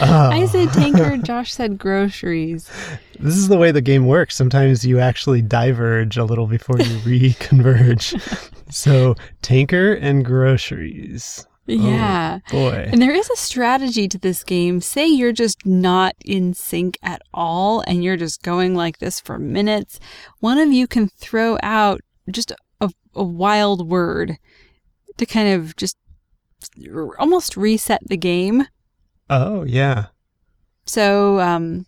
Oh. 0.00 0.30
I 0.30 0.44
said 0.46 0.72
tanker. 0.72 1.16
Josh 1.16 1.52
said 1.54 1.78
groceries. 1.78 2.68
This 3.18 3.36
is 3.36 3.48
the 3.48 3.56
way 3.56 3.70
the 3.70 3.80
game 3.80 4.06
works. 4.06 4.34
Sometimes 4.36 4.84
you 4.84 4.98
actually 4.98 5.40
diverge 5.40 6.18
a 6.18 6.24
little 6.24 6.46
before 6.46 6.78
you 6.78 6.98
reconverge. 6.98 8.12
so, 8.70 9.14
tanker 9.42 9.94
and 9.94 10.24
groceries. 10.24 11.46
Yeah. 11.66 12.40
Boy. 12.50 12.88
And 12.90 13.02
there 13.02 13.14
is 13.14 13.28
a 13.30 13.36
strategy 13.36 14.08
to 14.08 14.18
this 14.18 14.44
game. 14.44 14.80
Say 14.80 15.06
you're 15.06 15.32
just 15.32 15.66
not 15.66 16.14
in 16.24 16.54
sync 16.54 16.98
at 17.02 17.22
all 17.34 17.82
and 17.86 18.04
you're 18.04 18.16
just 18.16 18.42
going 18.42 18.74
like 18.74 18.98
this 18.98 19.20
for 19.20 19.38
minutes. 19.38 19.98
One 20.40 20.58
of 20.58 20.72
you 20.72 20.86
can 20.86 21.08
throw 21.08 21.58
out 21.62 22.00
just 22.30 22.52
a, 22.80 22.90
a 23.14 23.24
wild 23.24 23.88
word 23.88 24.38
to 25.16 25.26
kind 25.26 25.52
of 25.52 25.76
just 25.76 25.96
almost 27.18 27.56
reset 27.56 28.00
the 28.06 28.16
game. 28.16 28.66
Oh, 29.28 29.64
yeah. 29.64 30.06
So, 30.84 31.40
um, 31.40 31.86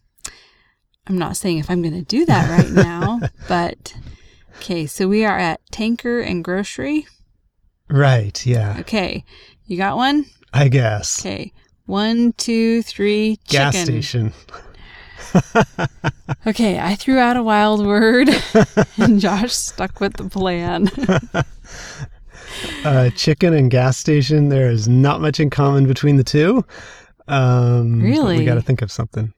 I'm 1.07 1.19
not 1.19 1.37
saying 1.37 1.59
if 1.59 1.71
I'm 1.71 1.83
going 1.83 1.95
to 1.95 2.03
do 2.03 2.27
that 2.27 2.51
right 2.51 2.71
now, 2.71 3.21
but 3.49 3.95
okay, 4.57 4.87
so 4.87 5.09
we 5.09 5.25
are 5.25 5.39
at 5.39 5.61
tanker 5.71 6.21
and 6.21 6.45
grocery. 6.45 7.07
Right, 7.89 8.45
yeah. 8.45 8.77
Okay, 8.81 9.25
you 9.69 9.77
got 9.77 9.97
one? 9.97 10.27
I 10.53 10.69
guess. 10.69 11.21
Okay, 11.21 11.53
one, 11.87 12.33
two, 12.33 12.83
three, 12.83 13.39
chicken. 13.47 13.71
Gas 13.73 13.77
station. 13.85 14.33
Okay, 16.47 16.79
I 16.79 16.95
threw 16.95 17.19
out 17.19 17.37
a 17.37 17.43
wild 17.43 17.85
word 17.87 18.31
and 18.97 19.21
Josh 19.21 19.53
stuck 19.53 20.01
with 20.01 20.15
the 20.15 20.29
plan. 20.29 20.89
Uh, 22.85 23.11
chicken 23.11 23.53
and 23.53 23.71
gas 23.71 23.99
station. 23.99 24.49
There 24.49 24.71
is 24.71 24.89
not 24.89 25.21
much 25.21 25.41
in 25.41 25.51
common 25.51 25.87
between 25.87 26.17
the 26.17 26.25
two. 26.25 26.65
Um, 27.27 28.01
Really? 28.01 28.39
We 28.39 28.45
got 28.45 28.55
to 28.55 28.63
think 28.63 28.83
of 28.83 28.91
something. 28.91 29.35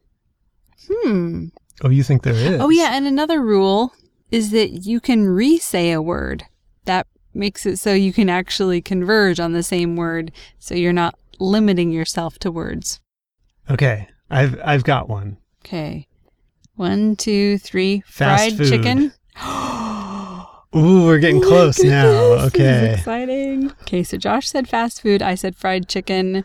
hmm. 0.89 1.47
Oh, 1.83 1.89
you 1.89 2.03
think 2.03 2.23
there 2.23 2.35
is? 2.35 2.61
Oh, 2.61 2.69
yeah, 2.69 2.91
and 2.93 3.07
another 3.07 3.41
rule 3.43 3.93
is 4.31 4.51
that 4.51 4.87
you 4.87 5.01
can 5.01 5.27
re 5.27 5.59
say 5.59 5.91
a 5.91 6.03
word. 6.03 6.45
That 6.85 7.07
makes 7.35 7.65
it 7.67 7.79
so 7.79 7.93
you 7.95 8.13
can 8.13 8.29
actually 8.29 8.81
converge 8.81 9.39
on 9.41 9.53
the 9.53 9.63
same 9.63 9.97
word, 9.97 10.33
so 10.59 10.75
you're 10.75 10.93
not 10.93 11.15
limiting 11.39 11.91
yourself 11.91 12.39
to 12.41 12.51
words. 12.51 13.01
Okay, 13.71 14.09
I've 14.31 14.61
I've 14.65 14.85
got 14.85 15.09
one. 15.09 15.37
Okay. 15.65 16.07
One, 16.77 17.15
two, 17.17 17.59
three. 17.59 18.03
Fast 18.07 18.57
Fried 18.57 18.57
food. 18.57 18.69
chicken. 18.71 19.13
Ooh, 20.77 21.05
we're 21.05 21.19
getting 21.19 21.43
Oh 21.45 21.49
close 21.49 21.83
now. 21.83 22.11
goodness, 22.13 22.53
this 22.53 22.61
is 22.61 22.61
Okay. 22.61 22.95
exciting. 22.95 23.71
Okay, 23.83 24.03
so 24.03 24.17
Josh 24.17 24.49
said 24.49 24.69
fast 24.69 25.03
food. 25.03 25.21
I 25.21 25.35
said 25.35 25.57
fried 25.57 25.89
chicken. 25.89 26.45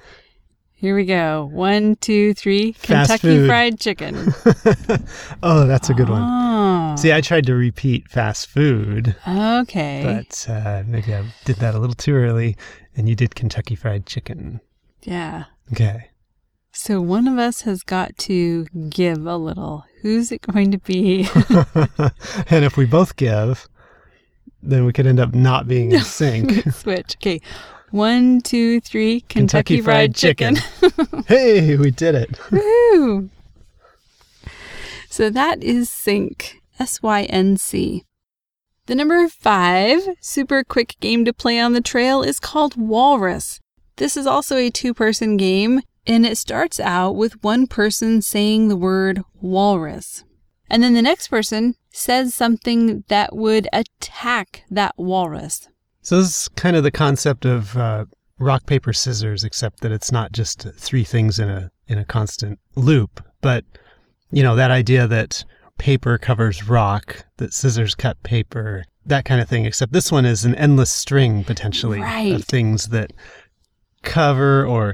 Here 0.86 0.96
we 0.96 1.06
go. 1.06 1.50
One, 1.52 1.96
two, 1.96 2.36
three. 2.36 2.74
Fast 2.74 3.10
Kentucky 3.10 3.40
food. 3.40 3.48
Fried 3.48 3.80
Chicken. 3.80 4.16
oh, 5.42 5.66
that's 5.66 5.90
a 5.90 5.96
good 5.96 6.10
one. 6.10 6.22
Oh, 6.24 6.96
See, 6.96 7.12
I 7.12 7.22
tried 7.22 7.48
to 7.48 7.56
repeat 7.56 8.08
fast 8.08 8.46
food, 8.46 9.16
okay. 9.28 10.04
but 10.06 10.46
uh, 10.48 10.84
maybe 10.86 11.16
I 11.16 11.26
did 11.44 11.56
that 11.56 11.74
a 11.74 11.80
little 11.80 11.96
too 11.96 12.14
early, 12.14 12.56
and 12.96 13.10
you 13.10 13.16
did 13.16 13.34
Kentucky 13.34 13.74
Fried 13.74 14.06
Chicken. 14.06 14.62
yeah. 15.02 15.46
Okay. 15.72 16.12
So 16.72 17.02
one 17.02 17.28
of 17.28 17.40
us 17.40 17.62
has 17.62 17.82
got 17.82 18.16
to 18.20 18.66
give 18.88 19.26
a 19.26 19.38
little. 19.38 19.86
Who's 20.04 20.32
it 20.32 20.44
going 20.44 20.70
to 20.70 20.78
be? 20.78 21.28
and 22.52 22.64
if 22.64 22.78
we 22.78 22.86
both 22.86 23.16
give, 23.16 23.68
then 24.62 24.86
we 24.86 24.94
could 24.94 25.08
end 25.08 25.20
up 25.20 25.34
not 25.34 25.68
being 25.68 25.94
in 25.94 26.02
sync. 26.04 26.72
Switch. 26.72 27.16
Okay. 27.16 27.42
One, 27.96 28.42
two, 28.42 28.82
three. 28.82 29.22
Kentucky, 29.22 29.78
Kentucky 29.78 29.82
Fried, 29.82 29.96
Fried 30.12 30.16
Chicken. 30.16 30.58
hey, 31.28 31.78
we 31.78 31.92
did 31.92 32.14
it. 32.14 32.38
Woo! 32.52 33.30
So 35.10 35.30
that 35.30 35.64
is 35.64 35.90
sync. 35.90 36.62
S 36.78 37.02
Y 37.02 37.24
N 37.24 37.56
C. 37.56 38.04
The 38.88 38.96
number 38.96 39.26
five 39.30 40.02
super 40.20 40.66
quick 40.66 40.98
game 41.00 41.24
to 41.24 41.32
play 41.32 41.58
on 41.58 41.72
the 41.72 41.80
trail 41.80 42.22
is 42.22 42.38
called 42.38 42.76
Walrus. 42.76 43.62
This 43.96 44.18
is 44.18 44.28
also 44.28 44.58
a 44.58 44.70
two 44.70 44.94
person 44.94 45.38
game, 45.38 45.80
and 46.06 46.26
it 46.26 46.38
starts 46.38 46.82
out 46.82 47.16
with 47.16 47.42
one 47.46 47.66
person 47.66 48.22
saying 48.22 48.68
the 48.68 48.76
word 48.76 49.22
walrus. 49.40 50.26
And 50.70 50.84
then 50.84 50.96
the 50.96 51.02
next 51.02 51.30
person 51.30 51.76
says 51.94 52.36
something 52.36 53.06
that 53.08 53.34
would 53.34 53.70
attack 53.72 54.66
that 54.70 54.96
walrus. 54.98 55.70
So 56.06 56.18
this 56.18 56.44
is 56.44 56.48
kind 56.50 56.76
of 56.76 56.84
the 56.84 56.92
concept 56.92 57.46
of 57.46 57.76
uh, 57.76 58.06
rock 58.38 58.68
paper 58.68 58.94
scissors, 58.94 59.44
except 59.44 59.82
that 59.82 59.92
it's 59.92 60.12
not 60.12 60.32
just 60.32 60.68
three 60.78 61.04
things 61.04 61.40
in 61.40 61.50
a 61.50 61.72
in 61.88 61.98
a 61.98 62.06
constant 62.06 62.60
loop, 62.76 63.24
but 63.42 63.66
you 64.30 64.44
know 64.44 64.56
that 64.56 64.70
idea 64.70 65.08
that 65.08 65.44
paper 65.80 66.20
covers 66.20 66.70
rock, 66.70 67.26
that 67.38 67.54
scissors 67.54 67.96
cut 67.96 68.22
paper, 68.22 68.86
that 69.08 69.26
kind 69.26 69.42
of 69.42 69.50
thing. 69.50 69.66
Except 69.66 69.94
this 69.94 70.12
one 70.12 70.26
is 70.26 70.46
an 70.46 70.54
endless 70.56 70.92
string 70.92 71.44
potentially 71.44 72.00
Right. 72.02 72.34
of 72.36 72.46
things 72.46 72.90
that 72.90 73.12
cover 74.04 74.64
or 74.64 74.94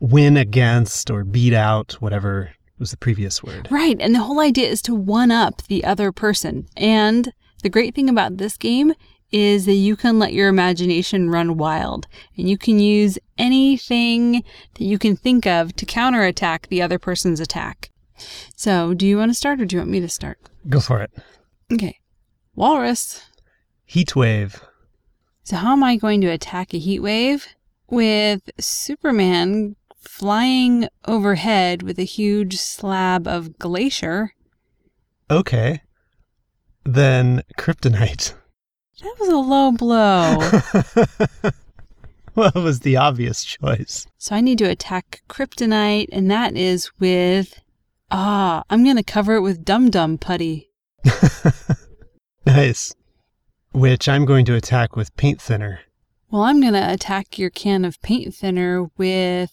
win 0.00 0.36
against 0.36 1.12
or 1.12 1.22
beat 1.22 1.54
out 1.54 1.92
whatever 2.00 2.50
was 2.80 2.90
the 2.90 2.96
previous 2.96 3.40
word. 3.40 3.68
Right. 3.70 3.96
And 4.00 4.16
the 4.16 4.20
whole 4.20 4.40
idea 4.40 4.68
is 4.68 4.82
to 4.82 4.96
one 4.96 5.30
up 5.30 5.62
the 5.68 5.84
other 5.84 6.10
person. 6.10 6.66
And 6.76 7.32
the 7.62 7.68
great 7.68 7.94
thing 7.94 8.08
about 8.08 8.38
this 8.38 8.56
game 8.56 8.94
is 9.32 9.66
that 9.66 9.74
you 9.74 9.96
can 9.96 10.18
let 10.18 10.32
your 10.32 10.48
imagination 10.48 11.30
run 11.30 11.56
wild 11.56 12.06
and 12.36 12.48
you 12.48 12.58
can 12.58 12.78
use 12.78 13.18
anything 13.38 14.42
that 14.74 14.84
you 14.84 14.98
can 14.98 15.16
think 15.16 15.46
of 15.46 15.74
to 15.76 15.86
counterattack 15.86 16.68
the 16.68 16.82
other 16.82 16.98
person's 16.98 17.40
attack. 17.40 17.90
So, 18.54 18.92
do 18.92 19.06
you 19.06 19.16
want 19.16 19.30
to 19.30 19.34
start 19.34 19.60
or 19.60 19.64
do 19.64 19.76
you 19.76 19.80
want 19.80 19.90
me 19.90 20.00
to 20.00 20.08
start? 20.08 20.38
Go 20.68 20.80
for 20.80 21.00
it. 21.00 21.10
Okay. 21.72 21.98
Walrus. 22.54 23.24
Heat 23.84 24.14
wave. 24.14 24.62
So, 25.44 25.56
how 25.56 25.72
am 25.72 25.82
I 25.82 25.96
going 25.96 26.20
to 26.20 26.28
attack 26.28 26.74
a 26.74 26.78
heat 26.78 27.00
wave? 27.00 27.46
With 27.88 28.50
Superman 28.60 29.76
flying 30.00 30.88
overhead 31.06 31.82
with 31.82 31.98
a 31.98 32.04
huge 32.04 32.56
slab 32.56 33.26
of 33.26 33.58
glacier. 33.58 34.34
Okay. 35.30 35.82
Then 36.84 37.42
kryptonite. 37.58 38.34
That 39.02 39.16
was 39.18 39.28
a 39.28 39.36
low 39.36 39.72
blow. 39.72 40.38
well, 42.34 42.52
it 42.54 42.62
was 42.62 42.80
the 42.80 42.96
obvious 42.96 43.44
choice. 43.44 44.06
so 44.18 44.34
I 44.34 44.40
need 44.40 44.58
to 44.58 44.68
attack 44.68 45.22
kryptonite, 45.28 46.08
and 46.12 46.30
that 46.30 46.56
is 46.56 46.90
with. 46.98 47.60
Ah, 48.10 48.64
I'm 48.68 48.82
going 48.84 48.96
to 48.96 49.02
cover 49.02 49.36
it 49.36 49.40
with 49.40 49.64
Dum 49.64 49.88
Dum 49.90 50.18
Putty. 50.18 50.68
Nice. 52.46 52.94
Which 53.72 54.08
I'm 54.08 54.24
going 54.24 54.44
to 54.46 54.54
attack 54.56 54.96
with 54.96 55.14
paint 55.16 55.40
thinner. 55.40 55.80
Well, 56.30 56.42
I'm 56.42 56.60
going 56.60 56.72
to 56.72 56.92
attack 56.92 57.38
your 57.38 57.50
can 57.50 57.84
of 57.84 58.00
paint 58.02 58.34
thinner 58.34 58.90
with 58.96 59.52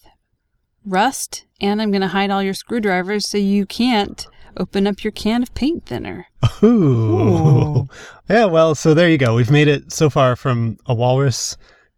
rust, 0.86 1.46
and 1.60 1.82
I'm 1.82 1.92
going 1.92 2.02
to 2.02 2.08
hide 2.08 2.32
all 2.32 2.42
your 2.42 2.54
screwdrivers 2.54 3.28
so 3.30 3.38
you 3.38 3.66
can't 3.66 4.26
open 4.56 4.88
up 4.88 5.04
your 5.04 5.12
can 5.12 5.44
of 5.44 5.54
paint 5.54 5.86
thinner. 5.86 6.28
Ooh. 6.64 6.68
Ooh. 6.68 7.90
Yeah, 8.30 8.44
well, 8.46 8.76
so 8.76 8.94
there 8.94 9.10
you 9.10 9.18
go. 9.18 9.36
We've 9.36 9.50
made 9.50 9.70
it 9.70 9.94
so 9.94 10.10
far 10.10 10.36
from 10.36 10.78
a 10.86 10.94
walrus 10.94 11.56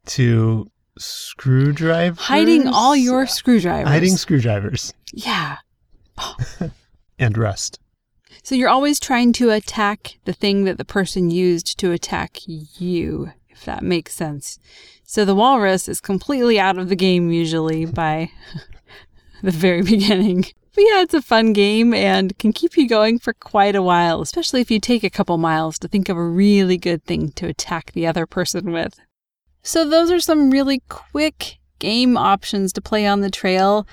to 0.07 0.69
screwdriver. 0.99 2.21
Hiding 2.21 2.67
all 2.67 2.95
your 2.95 3.25
screwdrivers. 3.25 3.87
Hiding 3.87 4.15
screwdrivers 4.15 4.93
Yeah. 5.11 5.57
and 7.19 7.35
rust. 7.35 7.79
So 8.43 8.53
you're 8.53 8.69
always 8.69 8.99
trying 8.99 9.33
to 9.33 9.49
attack 9.49 10.19
the 10.25 10.33
thing 10.33 10.65
that 10.65 10.77
the 10.77 10.85
person 10.85 11.31
used 11.31 11.79
to 11.79 11.91
attack 11.91 12.37
you, 12.45 13.31
if 13.49 13.65
that 13.65 13.81
makes 13.81 14.13
sense. 14.13 14.59
So 15.03 15.25
the 15.25 15.33
walrus 15.33 15.89
is 15.89 15.99
completely 15.99 16.59
out 16.59 16.77
of 16.77 16.89
the 16.89 16.95
game 16.95 17.31
usually 17.31 17.85
by 17.85 18.29
the 19.43 19.51
very 19.51 19.81
beginning. 19.81 20.45
But 20.75 20.83
yeah, 20.83 21.01
it's 21.01 21.13
a 21.13 21.21
fun 21.21 21.53
game 21.53 21.93
and 21.93 22.37
can 22.37 22.53
keep 22.53 22.77
you 22.77 22.87
going 22.87 23.19
for 23.19 23.33
quite 23.33 23.75
a 23.75 23.81
while, 23.81 24.21
especially 24.21 24.61
if 24.61 24.69
you 24.69 24.79
take 24.79 25.03
a 25.03 25.09
couple 25.09 25.37
miles 25.37 25.79
to 25.79 25.87
think 25.87 26.09
of 26.09 26.17
a 26.17 26.23
really 26.23 26.77
good 26.77 27.03
thing 27.05 27.31
to 27.33 27.47
attack 27.47 27.91
the 27.91 28.05
other 28.05 28.25
person 28.25 28.71
with. 28.71 28.99
So 29.61 29.87
those 29.89 30.11
are 30.11 30.19
some 30.19 30.51
really 30.51 30.81
quick 30.89 31.59
game 31.79 32.17
options 32.17 32.73
to 32.73 32.81
play 32.81 33.07
on 33.07 33.21
the 33.21 33.31
trail. 33.31 33.87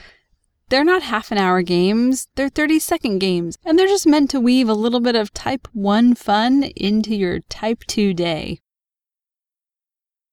They're 0.68 0.84
not 0.84 1.02
half 1.02 1.30
an 1.30 1.38
hour 1.38 1.62
games, 1.62 2.28
they're 2.34 2.48
30 2.48 2.80
second 2.80 3.20
games, 3.20 3.56
and 3.64 3.78
they're 3.78 3.86
just 3.86 4.06
meant 4.06 4.30
to 4.30 4.40
weave 4.40 4.68
a 4.68 4.74
little 4.74 5.00
bit 5.00 5.14
of 5.14 5.32
type 5.32 5.68
1 5.72 6.16
fun 6.16 6.64
into 6.74 7.14
your 7.14 7.40
type 7.48 7.84
2 7.86 8.14
day. 8.14 8.58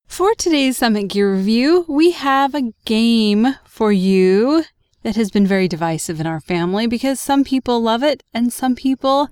For 0.08 0.34
today's 0.36 0.77
Summit 0.77 1.08
Gear 1.08 1.34
Review, 1.34 1.86
we 1.88 2.12
have 2.12 2.53
a 2.55 2.74
game 2.86 3.55
for 3.65 3.91
you 3.91 4.65
that 5.04 5.16
has 5.16 5.30
been 5.30 5.46
very 5.46 5.68
divisive 5.68 6.20
in 6.20 6.28
our 6.28 6.40
family 6.40 6.88
because 6.88 7.20
some 7.20 7.44
people 7.44 7.82
love 7.82 8.04
it 8.04 8.24
and 8.34 8.52
some 8.52 8.76
people 8.76 9.30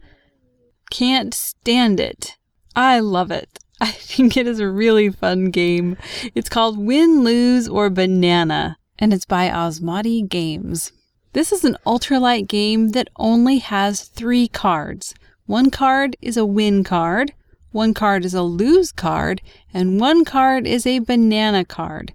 can't 0.90 1.34
stand 1.34 2.00
it. 2.00 2.38
I 2.76 3.00
love 3.00 3.32
it. 3.32 3.60
I 3.82 3.92
think 3.92 4.38
it 4.38 4.46
is 4.46 4.60
a 4.60 4.70
really 4.70 5.10
fun 5.10 5.46
game. 5.46 5.98
It's 6.36 6.50
called 6.50 6.78
Win, 6.78 7.24
Lose, 7.24 7.68
or 7.68 7.90
Banana, 7.90 8.78
and 9.00 9.12
it's 9.14 9.26
by 9.26 9.50
Asmadi 9.50 10.28
Games. 10.30 10.92
This 11.34 11.52
is 11.52 11.64
an 11.64 11.78
ultralight 11.86 12.48
game 12.48 12.90
that 12.90 13.10
only 13.16 13.60
has 13.60 14.04
three 14.04 14.48
cards. 14.48 15.16
One 15.46 15.72
card 15.72 16.16
is 16.22 16.38
a 16.38 16.46
win 16.46 16.84
card, 16.84 17.34
one 17.72 17.94
card 17.94 18.26
is 18.26 18.34
a 18.34 18.44
lose 18.44 18.92
card, 18.92 19.42
and 19.74 20.00
one 20.00 20.26
card 20.26 20.68
is 20.68 20.86
a 20.86 21.00
banana 21.00 21.64
card. 21.64 22.14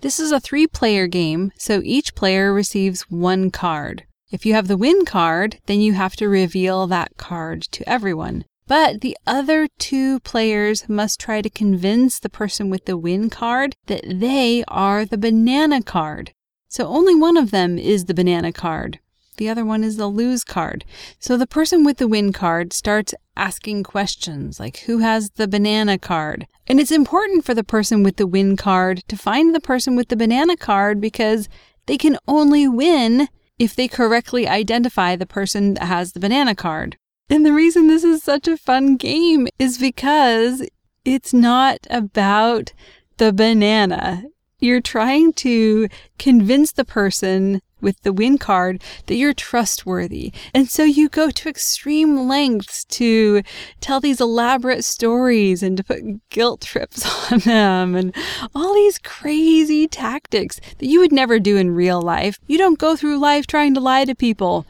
This 0.00 0.20
is 0.20 0.30
a 0.30 0.38
three 0.38 0.68
player 0.68 1.08
game, 1.08 1.50
so 1.58 1.80
each 1.82 2.14
player 2.14 2.52
receives 2.52 3.02
one 3.10 3.50
card. 3.50 4.04
If 4.30 4.46
you 4.46 4.54
have 4.54 4.68
the 4.68 4.76
win 4.76 5.04
card, 5.04 5.58
then 5.66 5.80
you 5.80 5.94
have 5.94 6.14
to 6.16 6.28
reveal 6.28 6.86
that 6.86 7.16
card 7.16 7.62
to 7.72 7.88
everyone. 7.88 8.44
But 8.68 9.00
the 9.00 9.16
other 9.26 9.66
two 9.78 10.20
players 10.20 10.88
must 10.88 11.18
try 11.18 11.42
to 11.42 11.50
convince 11.50 12.20
the 12.20 12.28
person 12.28 12.70
with 12.70 12.84
the 12.84 12.96
win 12.96 13.28
card 13.28 13.74
that 13.86 14.04
they 14.06 14.62
are 14.68 15.04
the 15.04 15.18
banana 15.18 15.82
card. 15.82 16.30
So 16.68 16.86
only 16.86 17.16
one 17.16 17.36
of 17.36 17.50
them 17.50 17.76
is 17.76 18.04
the 18.04 18.14
banana 18.14 18.52
card. 18.52 19.00
The 19.38 19.48
other 19.48 19.64
one 19.64 19.82
is 19.82 19.96
the 19.96 20.06
lose 20.06 20.44
card. 20.44 20.84
So 21.18 21.36
the 21.36 21.46
person 21.46 21.82
with 21.82 21.96
the 21.96 22.06
win 22.06 22.32
card 22.32 22.72
starts 22.72 23.14
asking 23.38 23.84
questions 23.84 24.60
like 24.60 24.78
who 24.80 24.98
has 24.98 25.30
the 25.30 25.48
banana 25.48 25.98
card? 25.98 26.46
And 26.66 26.78
it's 26.78 26.90
important 26.90 27.44
for 27.44 27.54
the 27.54 27.64
person 27.64 28.02
with 28.02 28.16
the 28.16 28.26
win 28.26 28.56
card 28.56 29.02
to 29.08 29.16
find 29.16 29.54
the 29.54 29.60
person 29.60 29.96
with 29.96 30.08
the 30.08 30.16
banana 30.16 30.56
card 30.56 31.00
because 31.00 31.48
they 31.86 31.96
can 31.96 32.18
only 32.26 32.68
win 32.68 33.28
if 33.58 33.74
they 33.74 33.88
correctly 33.88 34.46
identify 34.46 35.16
the 35.16 35.26
person 35.26 35.74
that 35.74 35.84
has 35.84 36.12
the 36.12 36.20
banana 36.20 36.54
card. 36.54 36.96
And 37.30 37.44
the 37.44 37.52
reason 37.52 37.86
this 37.86 38.04
is 38.04 38.22
such 38.22 38.48
a 38.48 38.56
fun 38.56 38.96
game 38.96 39.48
is 39.58 39.78
because 39.78 40.66
it's 41.04 41.32
not 41.32 41.86
about 41.90 42.72
the 43.18 43.32
banana. 43.32 44.24
You're 44.60 44.80
trying 44.80 45.32
to 45.34 45.88
convince 46.18 46.72
the 46.72 46.84
person 46.84 47.60
with 47.80 48.02
the 48.02 48.12
win 48.12 48.38
card 48.38 48.82
that 49.06 49.16
you're 49.16 49.34
trustworthy. 49.34 50.32
And 50.54 50.68
so 50.68 50.84
you 50.84 51.08
go 51.08 51.30
to 51.30 51.48
extreme 51.48 52.28
lengths 52.28 52.84
to 52.86 53.42
tell 53.80 54.00
these 54.00 54.20
elaborate 54.20 54.84
stories 54.84 55.62
and 55.62 55.76
to 55.76 55.84
put 55.84 56.28
guilt 56.30 56.62
trips 56.62 57.32
on 57.32 57.40
them 57.40 57.94
and 57.94 58.14
all 58.54 58.74
these 58.74 58.98
crazy 58.98 59.86
tactics 59.86 60.60
that 60.78 60.86
you 60.86 61.00
would 61.00 61.12
never 61.12 61.38
do 61.38 61.56
in 61.56 61.70
real 61.70 62.00
life. 62.00 62.38
You 62.46 62.58
don't 62.58 62.78
go 62.78 62.96
through 62.96 63.18
life 63.18 63.46
trying 63.46 63.74
to 63.74 63.80
lie 63.80 64.04
to 64.04 64.14
people. 64.14 64.66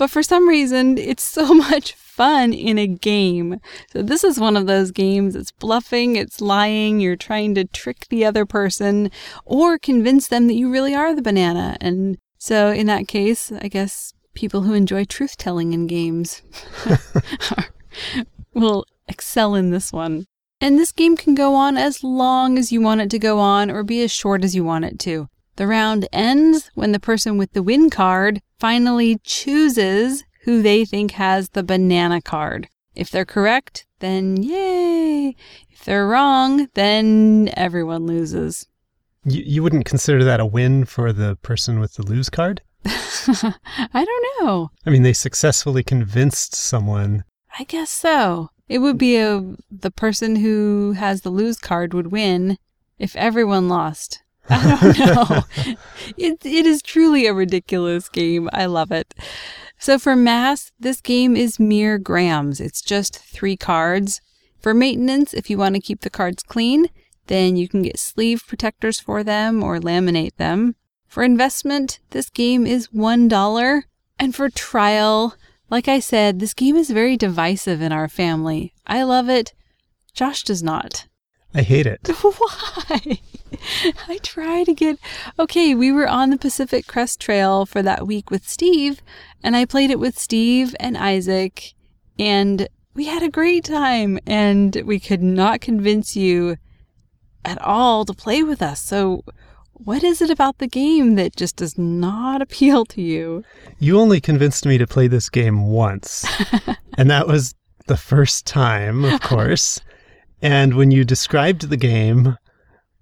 But 0.00 0.08
for 0.08 0.22
some 0.22 0.48
reason, 0.48 0.96
it's 0.96 1.22
so 1.22 1.52
much 1.54 1.92
fun 1.92 2.54
in 2.54 2.78
a 2.78 2.86
game. 2.86 3.60
So 3.92 4.02
this 4.02 4.24
is 4.24 4.40
one 4.40 4.56
of 4.56 4.66
those 4.66 4.90
games. 4.90 5.36
It's 5.36 5.52
bluffing, 5.52 6.16
it's 6.16 6.40
lying, 6.40 7.00
you're 7.00 7.16
trying 7.16 7.54
to 7.56 7.66
trick 7.66 8.06
the 8.08 8.24
other 8.24 8.46
person 8.46 9.10
or 9.44 9.78
convince 9.78 10.26
them 10.26 10.46
that 10.46 10.54
you 10.54 10.70
really 10.70 10.94
are 10.94 11.14
the 11.14 11.20
banana. 11.20 11.76
And 11.82 12.16
so 12.40 12.72
in 12.72 12.86
that 12.86 13.06
case, 13.06 13.52
I 13.52 13.68
guess 13.68 14.14
people 14.32 14.62
who 14.62 14.72
enjoy 14.72 15.04
truth 15.04 15.36
telling 15.36 15.74
in 15.74 15.86
games 15.86 16.40
will 18.54 18.86
excel 19.06 19.54
in 19.54 19.70
this 19.70 19.92
one. 19.92 20.24
And 20.58 20.78
this 20.78 20.90
game 20.90 21.18
can 21.18 21.34
go 21.34 21.54
on 21.54 21.76
as 21.76 22.02
long 22.02 22.56
as 22.58 22.72
you 22.72 22.80
want 22.80 23.02
it 23.02 23.10
to 23.10 23.18
go 23.18 23.38
on 23.38 23.70
or 23.70 23.82
be 23.82 24.02
as 24.02 24.10
short 24.10 24.42
as 24.42 24.54
you 24.54 24.64
want 24.64 24.86
it 24.86 24.98
to. 25.00 25.28
The 25.56 25.66
round 25.66 26.08
ends 26.14 26.70
when 26.74 26.92
the 26.92 26.98
person 26.98 27.36
with 27.36 27.52
the 27.52 27.62
win 27.62 27.90
card 27.90 28.40
finally 28.58 29.18
chooses 29.22 30.24
who 30.44 30.62
they 30.62 30.86
think 30.86 31.12
has 31.12 31.50
the 31.50 31.62
banana 31.62 32.22
card. 32.22 32.68
If 32.94 33.10
they're 33.10 33.26
correct, 33.26 33.86
then 33.98 34.42
yay. 34.42 35.36
If 35.68 35.84
they're 35.84 36.06
wrong, 36.06 36.68
then 36.72 37.50
everyone 37.54 38.06
loses. 38.06 38.66
You, 39.24 39.42
you 39.44 39.62
wouldn't 39.62 39.84
consider 39.84 40.24
that 40.24 40.40
a 40.40 40.46
win 40.46 40.84
for 40.84 41.12
the 41.12 41.36
person 41.36 41.80
with 41.80 41.94
the 41.94 42.02
lose 42.02 42.30
card? 42.30 42.62
I 42.84 43.54
don't 43.92 44.26
know. 44.40 44.70
I 44.86 44.90
mean, 44.90 45.02
they 45.02 45.12
successfully 45.12 45.82
convinced 45.82 46.54
someone. 46.54 47.24
I 47.58 47.64
guess 47.64 47.90
so. 47.90 48.50
It 48.68 48.78
would 48.78 48.98
be 48.98 49.16
a 49.16 49.56
the 49.70 49.90
person 49.90 50.36
who 50.36 50.92
has 50.92 51.22
the 51.22 51.30
lose 51.30 51.58
card 51.58 51.92
would 51.92 52.12
win 52.12 52.56
if 52.98 53.16
everyone 53.16 53.68
lost. 53.68 54.22
I 54.48 54.92
don't 54.94 54.98
know. 55.30 55.42
it, 56.16 56.44
it 56.46 56.66
is 56.66 56.80
truly 56.80 57.26
a 57.26 57.34
ridiculous 57.34 58.08
game. 58.08 58.48
I 58.52 58.66
love 58.66 58.90
it. 58.90 59.14
So 59.78 59.98
for 59.98 60.14
mass, 60.14 60.72
this 60.78 61.00
game 61.00 61.36
is 61.36 61.58
mere 61.58 61.98
grams. 61.98 62.60
It's 62.60 62.82
just 62.82 63.18
three 63.18 63.56
cards. 63.56 64.20
For 64.60 64.74
maintenance, 64.74 65.32
if 65.34 65.48
you 65.48 65.56
want 65.56 65.74
to 65.74 65.80
keep 65.80 66.02
the 66.02 66.10
cards 66.10 66.42
clean, 66.42 66.88
then 67.30 67.56
you 67.56 67.68
can 67.68 67.82
get 67.82 67.96
sleeve 67.96 68.42
protectors 68.44 68.98
for 68.98 69.22
them 69.22 69.62
or 69.62 69.78
laminate 69.78 70.34
them. 70.36 70.74
For 71.06 71.22
investment, 71.22 72.00
this 72.10 72.28
game 72.28 72.66
is 72.66 72.88
$1. 72.88 73.82
And 74.18 74.34
for 74.34 74.50
trial, 74.50 75.36
like 75.70 75.86
I 75.86 76.00
said, 76.00 76.40
this 76.40 76.54
game 76.54 76.74
is 76.74 76.90
very 76.90 77.16
divisive 77.16 77.80
in 77.80 77.92
our 77.92 78.08
family. 78.08 78.74
I 78.84 79.04
love 79.04 79.28
it. 79.28 79.54
Josh 80.12 80.42
does 80.42 80.60
not. 80.60 81.06
I 81.54 81.62
hate 81.62 81.86
it. 81.86 82.00
Why? 82.20 83.20
I 84.08 84.18
try 84.24 84.64
to 84.64 84.74
get. 84.74 84.98
Okay, 85.38 85.72
we 85.72 85.92
were 85.92 86.08
on 86.08 86.30
the 86.30 86.36
Pacific 86.36 86.88
Crest 86.88 87.20
Trail 87.20 87.64
for 87.64 87.80
that 87.80 88.08
week 88.08 88.28
with 88.28 88.48
Steve, 88.48 89.02
and 89.40 89.54
I 89.56 89.64
played 89.66 89.90
it 89.90 90.00
with 90.00 90.18
Steve 90.18 90.74
and 90.80 90.96
Isaac, 90.96 91.74
and 92.18 92.68
we 92.94 93.04
had 93.04 93.22
a 93.22 93.30
great 93.30 93.64
time, 93.64 94.18
and 94.26 94.82
we 94.84 94.98
could 94.98 95.22
not 95.22 95.60
convince 95.60 96.16
you 96.16 96.56
at 97.44 97.60
all 97.62 98.04
to 98.04 98.12
play 98.14 98.42
with 98.42 98.62
us. 98.62 98.80
So, 98.82 99.24
what 99.72 100.02
is 100.04 100.20
it 100.20 100.30
about 100.30 100.58
the 100.58 100.66
game 100.68 101.14
that 101.14 101.36
just 101.36 101.56
does 101.56 101.78
not 101.78 102.42
appeal 102.46 102.84
to 102.86 103.00
you? 103.02 103.44
You 103.78 103.98
only 103.98 104.20
convinced 104.20 104.66
me 104.66 104.78
to 104.78 104.86
play 104.86 105.08
this 105.08 105.28
game 105.30 105.66
once, 105.68 106.26
and 106.98 107.10
that 107.10 107.26
was 107.26 107.54
the 107.86 107.96
first 107.96 108.46
time, 108.46 109.04
of 109.04 109.20
course. 109.22 109.80
And 110.42 110.74
when 110.74 110.90
you 110.90 111.04
described 111.04 111.68
the 111.68 111.76
game, 111.76 112.36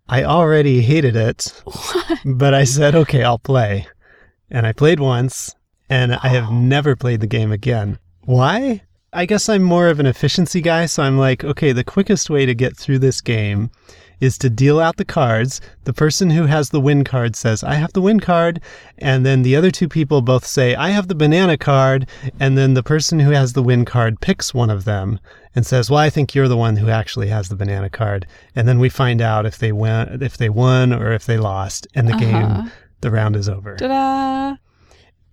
I 0.09 0.25
already 0.25 0.81
hated 0.83 1.15
it, 1.17 1.63
What? 1.65 2.19
but 2.25 2.55
I 2.55 2.65
said, 2.65 2.95
okay, 2.95 3.23
I'll 3.23 3.39
play. 3.39 3.87
And 4.51 4.67
I 4.67 4.73
played 4.73 4.99
once, 4.99 5.55
and 5.91 6.15
I 6.15 6.29
have 6.29 6.51
never 6.51 6.97
played 6.97 7.21
the 7.21 7.27
game 7.27 7.53
again. 7.53 7.99
Why? 8.23 8.83
I 9.13 9.27
guess 9.27 9.49
I'm 9.49 9.63
more 9.63 9.89
of 9.89 10.01
an 10.01 10.07
efficiency 10.07 10.61
guy, 10.61 10.87
so 10.87 11.03
I'm 11.03 11.19
like, 11.19 11.45
okay, 11.45 11.73
the 11.73 11.85
quickest 11.85 12.29
way 12.31 12.47
to 12.47 12.55
get 12.55 12.77
through 12.77 12.99
this 13.01 13.21
game 13.21 13.71
is 14.21 14.39
to 14.39 14.51
deal 14.51 14.81
out 14.81 14.97
the 14.97 15.05
cards. 15.05 15.61
The 15.85 15.93
person 15.93 16.31
who 16.31 16.47
has 16.47 16.71
the 16.71 16.81
win 16.81 17.05
card 17.05 17.37
says, 17.37 17.63
I 17.63 17.75
have 17.75 17.93
the 17.93 18.01
win 18.01 18.21
card. 18.21 18.61
And 18.99 19.25
then 19.25 19.43
the 19.43 19.57
other 19.57 19.71
two 19.71 19.89
people 19.89 20.23
both 20.23 20.47
say, 20.47 20.75
I 20.75 20.91
have 20.91 21.09
the 21.09 21.15
banana 21.15 21.57
card. 21.57 22.09
And 22.41 22.57
then 22.59 22.75
the 22.75 22.83
person 22.83 23.21
who 23.21 23.31
has 23.31 23.53
the 23.53 23.63
win 23.63 23.85
card 23.85 24.21
picks 24.21 24.53
one 24.53 24.71
of 24.71 24.85
them 24.85 25.21
and 25.55 25.67
says, 25.67 25.91
Well, 25.91 26.01
I 26.01 26.11
think 26.11 26.35
you're 26.35 26.49
the 26.49 26.57
one 26.57 26.77
who 26.77 26.89
actually 26.89 27.29
has 27.29 27.49
the 27.49 27.57
banana 27.57 27.91
card. 27.91 28.27
And 28.55 28.69
then 28.69 28.79
we 28.79 28.89
find 28.89 29.21
out 29.21 29.47
if 29.47 29.59
they 29.59 29.73
win, 29.73 30.23
if 30.23 30.37
they 30.37 30.49
won 30.49 30.93
or 30.93 31.13
if 31.13 31.27
they 31.27 31.39
lost. 31.39 31.87
And 31.95 32.09
the 32.09 32.15
uh-huh. 32.15 32.59
game, 32.59 32.73
the 33.01 33.11
round 33.11 33.37
is 33.37 33.49
over. 33.49 33.77
Ta-da! 33.77 34.57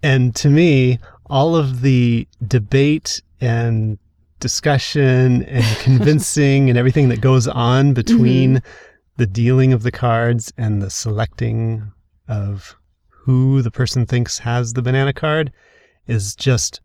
And 0.04 0.36
to 0.36 0.50
me, 0.50 1.00
all 1.28 1.56
of 1.56 1.82
the 1.82 2.28
debate 2.48 3.22
and 3.42 3.98
discussion 4.40 5.44
and 5.44 5.78
convincing 5.80 6.70
and 6.70 6.78
everything 6.78 7.10
that 7.10 7.22
goes 7.22 7.48
on 7.48 7.94
between 7.94 8.56
mm-hmm. 8.56 8.84
the 9.18 9.28
dealing 9.28 9.74
of 9.74 9.84
the 9.84 9.92
cards 9.92 10.52
and 10.58 10.82
the 10.82 10.90
selecting 10.90 11.92
of 12.28 12.76
who 13.10 13.62
the 13.62 13.72
person 13.72 14.06
thinks 14.06 14.40
has 14.40 14.74
the 14.74 14.82
banana 14.82 15.14
card 15.14 15.52
is 16.08 16.36
just 16.36 16.82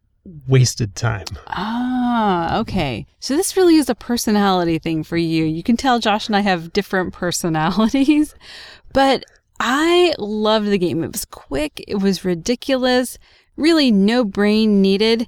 wasted 0.46 0.94
time. 0.94 1.26
Ah, 1.48 2.58
okay. 2.58 3.06
So 3.20 3.36
this 3.36 3.56
really 3.56 3.76
is 3.76 3.88
a 3.88 3.94
personality 3.94 4.78
thing 4.78 5.02
for 5.02 5.16
you. 5.16 5.44
You 5.44 5.62
can 5.62 5.76
tell 5.76 5.98
Josh 5.98 6.26
and 6.26 6.36
I 6.36 6.40
have 6.40 6.72
different 6.72 7.12
personalities, 7.14 8.34
but 8.92 9.24
I 9.58 10.14
loved 10.18 10.68
the 10.68 10.78
game. 10.78 11.04
It 11.04 11.12
was 11.12 11.24
quick, 11.24 11.84
it 11.86 11.96
was 11.96 12.24
ridiculous, 12.24 13.18
really 13.56 13.90
no 13.90 14.24
brain 14.24 14.80
needed, 14.80 15.26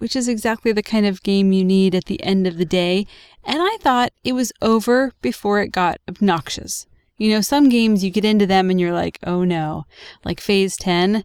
which 0.00 0.16
is 0.16 0.28
exactly 0.28 0.72
the 0.72 0.82
kind 0.82 1.06
of 1.06 1.22
game 1.22 1.52
you 1.52 1.62
need 1.62 1.94
at 1.94 2.06
the 2.06 2.22
end 2.22 2.46
of 2.46 2.56
the 2.56 2.64
day. 2.64 3.06
And 3.44 3.58
I 3.60 3.76
thought 3.80 4.12
it 4.24 4.32
was 4.32 4.52
over 4.62 5.12
before 5.20 5.60
it 5.60 5.68
got 5.68 6.00
obnoxious. 6.08 6.86
You 7.18 7.30
know, 7.30 7.42
some 7.42 7.68
games 7.68 8.02
you 8.02 8.10
get 8.10 8.24
into 8.24 8.46
them 8.46 8.70
and 8.70 8.80
you're 8.80 8.94
like, 8.94 9.18
oh 9.24 9.44
no, 9.44 9.84
like 10.24 10.40
phase 10.40 10.76
10. 10.78 11.22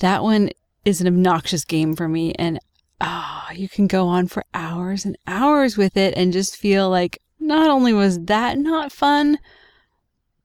That 0.00 0.22
one 0.22 0.50
is 0.84 1.00
an 1.00 1.06
obnoxious 1.06 1.64
game 1.64 1.96
for 1.96 2.06
me. 2.06 2.34
And 2.34 2.60
oh, 3.00 3.46
you 3.54 3.68
can 3.68 3.86
go 3.86 4.08
on 4.08 4.28
for 4.28 4.44
hours 4.52 5.06
and 5.06 5.16
hours 5.26 5.78
with 5.78 5.96
it 5.96 6.14
and 6.18 6.34
just 6.34 6.54
feel 6.54 6.90
like 6.90 7.18
not 7.40 7.70
only 7.70 7.94
was 7.94 8.20
that 8.24 8.58
not 8.58 8.92
fun, 8.92 9.38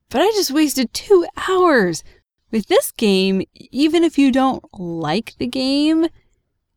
but 0.09 0.21
I 0.21 0.27
just 0.27 0.51
wasted 0.51 0.93
two 0.93 1.25
hours. 1.49 2.03
With 2.49 2.67
this 2.67 2.91
game, 2.91 3.43
even 3.55 4.03
if 4.03 4.17
you 4.17 4.31
don't 4.31 4.63
like 4.77 5.35
the 5.37 5.47
game, 5.47 6.07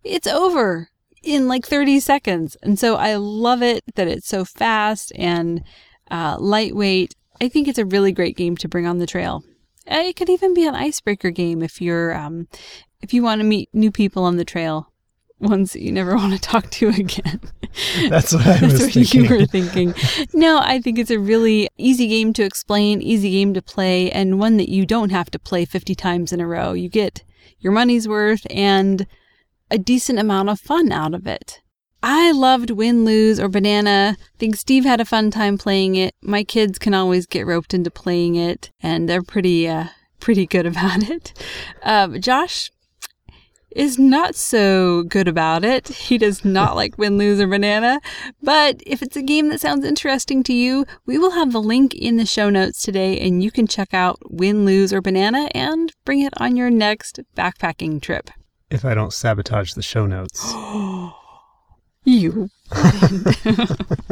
it's 0.04 0.26
over 0.26 0.88
in 1.22 1.48
like 1.48 1.66
30 1.66 2.00
seconds. 2.00 2.56
And 2.62 2.78
so 2.78 2.96
I 2.96 3.14
love 3.16 3.62
it 3.62 3.82
that 3.94 4.08
it's 4.08 4.28
so 4.28 4.44
fast 4.44 5.12
and 5.16 5.62
uh, 6.10 6.36
lightweight. 6.38 7.14
I 7.40 7.48
think 7.48 7.66
it's 7.66 7.78
a 7.78 7.84
really 7.84 8.12
great 8.12 8.36
game 8.36 8.56
to 8.58 8.68
bring 8.68 8.86
on 8.86 8.98
the 8.98 9.06
trail. 9.06 9.42
Uh, 9.90 10.02
it 10.04 10.16
could 10.16 10.30
even 10.30 10.54
be 10.54 10.66
an 10.66 10.74
icebreaker 10.74 11.30
game 11.30 11.62
if 11.62 11.80
you're 11.80 12.14
um, 12.14 12.48
if 13.02 13.12
you 13.12 13.22
want 13.22 13.40
to 13.40 13.44
meet 13.44 13.68
new 13.72 13.90
people 13.90 14.24
on 14.24 14.36
the 14.36 14.44
trail 14.44 14.90
ones 15.40 15.72
that 15.72 15.82
you 15.82 15.92
never 15.92 16.14
want 16.16 16.32
to 16.32 16.38
talk 16.38 16.70
to 16.70 16.88
again. 16.88 17.40
That's 18.08 18.32
what 18.32 18.46
I 18.46 18.58
That's 18.58 18.72
was 18.72 18.80
what 18.82 18.92
thinking. 18.92 19.24
you 19.24 19.30
were 19.30 19.46
thinking. 19.46 19.94
No, 20.32 20.58
I 20.58 20.80
think 20.80 20.98
it's 20.98 21.10
a 21.10 21.18
really 21.18 21.68
easy 21.76 22.06
game 22.08 22.32
to 22.34 22.44
explain, 22.44 23.02
easy 23.02 23.30
game 23.32 23.52
to 23.54 23.62
play, 23.62 24.10
and 24.10 24.38
one 24.38 24.56
that 24.58 24.70
you 24.70 24.86
don't 24.86 25.10
have 25.10 25.30
to 25.32 25.38
play 25.38 25.64
50 25.64 25.94
times 25.94 26.32
in 26.32 26.40
a 26.40 26.46
row. 26.46 26.72
You 26.72 26.88
get 26.88 27.24
your 27.58 27.72
money's 27.72 28.06
worth 28.08 28.46
and 28.50 29.06
a 29.70 29.78
decent 29.78 30.18
amount 30.18 30.48
of 30.48 30.60
fun 30.60 30.92
out 30.92 31.14
of 31.14 31.26
it. 31.26 31.60
I 32.02 32.32
loved 32.32 32.70
Win, 32.70 33.06
Lose, 33.06 33.40
or 33.40 33.48
Banana. 33.48 34.16
I 34.18 34.38
think 34.38 34.56
Steve 34.56 34.84
had 34.84 35.00
a 35.00 35.06
fun 35.06 35.30
time 35.30 35.56
playing 35.56 35.94
it. 35.94 36.14
My 36.22 36.44
kids 36.44 36.78
can 36.78 36.92
always 36.92 37.26
get 37.26 37.46
roped 37.46 37.72
into 37.72 37.90
playing 37.90 38.34
it, 38.36 38.70
and 38.82 39.08
they're 39.08 39.22
pretty, 39.22 39.66
uh, 39.66 39.86
pretty 40.20 40.46
good 40.46 40.66
about 40.72 41.08
it. 41.08 41.32
Uh, 41.82 42.08
Josh 42.18 42.70
is 43.74 43.98
not 43.98 44.34
so 44.34 45.02
good 45.04 45.28
about 45.28 45.64
it. 45.64 45.88
He 46.04 46.18
does 46.18 46.44
not 46.44 46.76
like 46.80 46.98
Win, 46.98 47.16
Lose, 47.16 47.40
or 47.40 47.46
Banana. 47.46 48.02
But 48.42 48.82
if 48.86 49.00
it's 49.00 49.16
a 49.16 49.22
game 49.22 49.48
that 49.48 49.62
sounds 49.62 49.84
interesting 49.84 50.42
to 50.42 50.52
you, 50.52 50.84
we 51.06 51.16
will 51.16 51.30
have 51.32 51.52
the 51.52 51.62
link 51.62 51.94
in 51.94 52.18
the 52.18 52.26
show 52.26 52.50
notes 52.50 52.82
today 52.82 53.18
and 53.18 53.42
you 53.42 53.50
can 53.50 53.66
check 53.66 53.94
out 53.94 54.18
Win, 54.28 54.66
Lose, 54.66 54.92
or 54.92 55.00
Banana 55.00 55.48
and 55.54 55.90
bring 56.04 56.20
it 56.20 56.34
on 56.36 56.56
your 56.56 56.68
next 56.68 57.20
backpacking 57.34 58.02
trip. 58.02 58.30
If 58.74 58.84
I 58.84 58.92
don't 58.92 59.12
sabotage 59.12 59.74
the 59.74 59.82
show 59.82 60.04
notes. 60.04 60.52
you. 62.04 62.50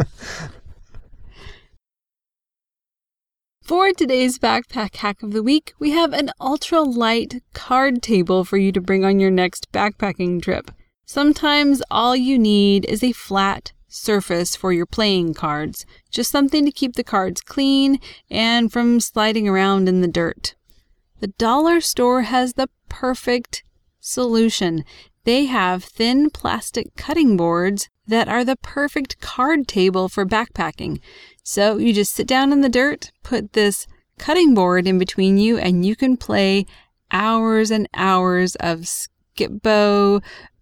For 3.64 3.90
today's 3.92 4.38
backpack 4.38 4.94
hack 4.94 5.24
of 5.24 5.32
the 5.32 5.42
week, 5.42 5.74
we 5.80 5.90
have 5.90 6.12
an 6.12 6.30
ultra 6.40 6.80
light 6.80 7.42
card 7.54 8.02
table 8.04 8.44
for 8.44 8.56
you 8.56 8.70
to 8.70 8.80
bring 8.80 9.04
on 9.04 9.18
your 9.18 9.32
next 9.32 9.72
backpacking 9.72 10.40
trip. 10.40 10.70
Sometimes 11.06 11.82
all 11.90 12.14
you 12.14 12.38
need 12.38 12.84
is 12.84 13.02
a 13.02 13.10
flat 13.10 13.72
surface 13.88 14.54
for 14.54 14.72
your 14.72 14.86
playing 14.86 15.34
cards, 15.34 15.84
just 16.08 16.30
something 16.30 16.64
to 16.64 16.70
keep 16.70 16.94
the 16.94 17.02
cards 17.02 17.40
clean 17.40 17.98
and 18.30 18.72
from 18.72 19.00
sliding 19.00 19.48
around 19.48 19.88
in 19.88 20.02
the 20.02 20.08
dirt. 20.08 20.54
The 21.18 21.34
dollar 21.36 21.80
store 21.80 22.22
has 22.22 22.52
the 22.52 22.68
perfect 22.88 23.64
solution. 24.02 24.84
They 25.24 25.46
have 25.46 25.84
thin 25.84 26.28
plastic 26.28 26.94
cutting 26.96 27.36
boards 27.36 27.88
that 28.06 28.28
are 28.28 28.44
the 28.44 28.56
perfect 28.56 29.20
card 29.20 29.66
table 29.68 30.08
for 30.08 30.26
backpacking. 30.26 31.00
So 31.42 31.78
you 31.78 31.94
just 31.94 32.12
sit 32.12 32.26
down 32.26 32.52
in 32.52 32.60
the 32.60 32.68
dirt, 32.68 33.12
put 33.22 33.52
this 33.52 33.86
cutting 34.18 34.52
board 34.52 34.86
in 34.86 34.98
between 34.98 35.38
you, 35.38 35.56
and 35.56 35.86
you 35.86 35.96
can 35.96 36.16
play 36.16 36.66
hours 37.10 37.70
and 37.70 37.88
hours 37.94 38.56
of 38.56 38.88
Skip-Bo, 38.88 40.20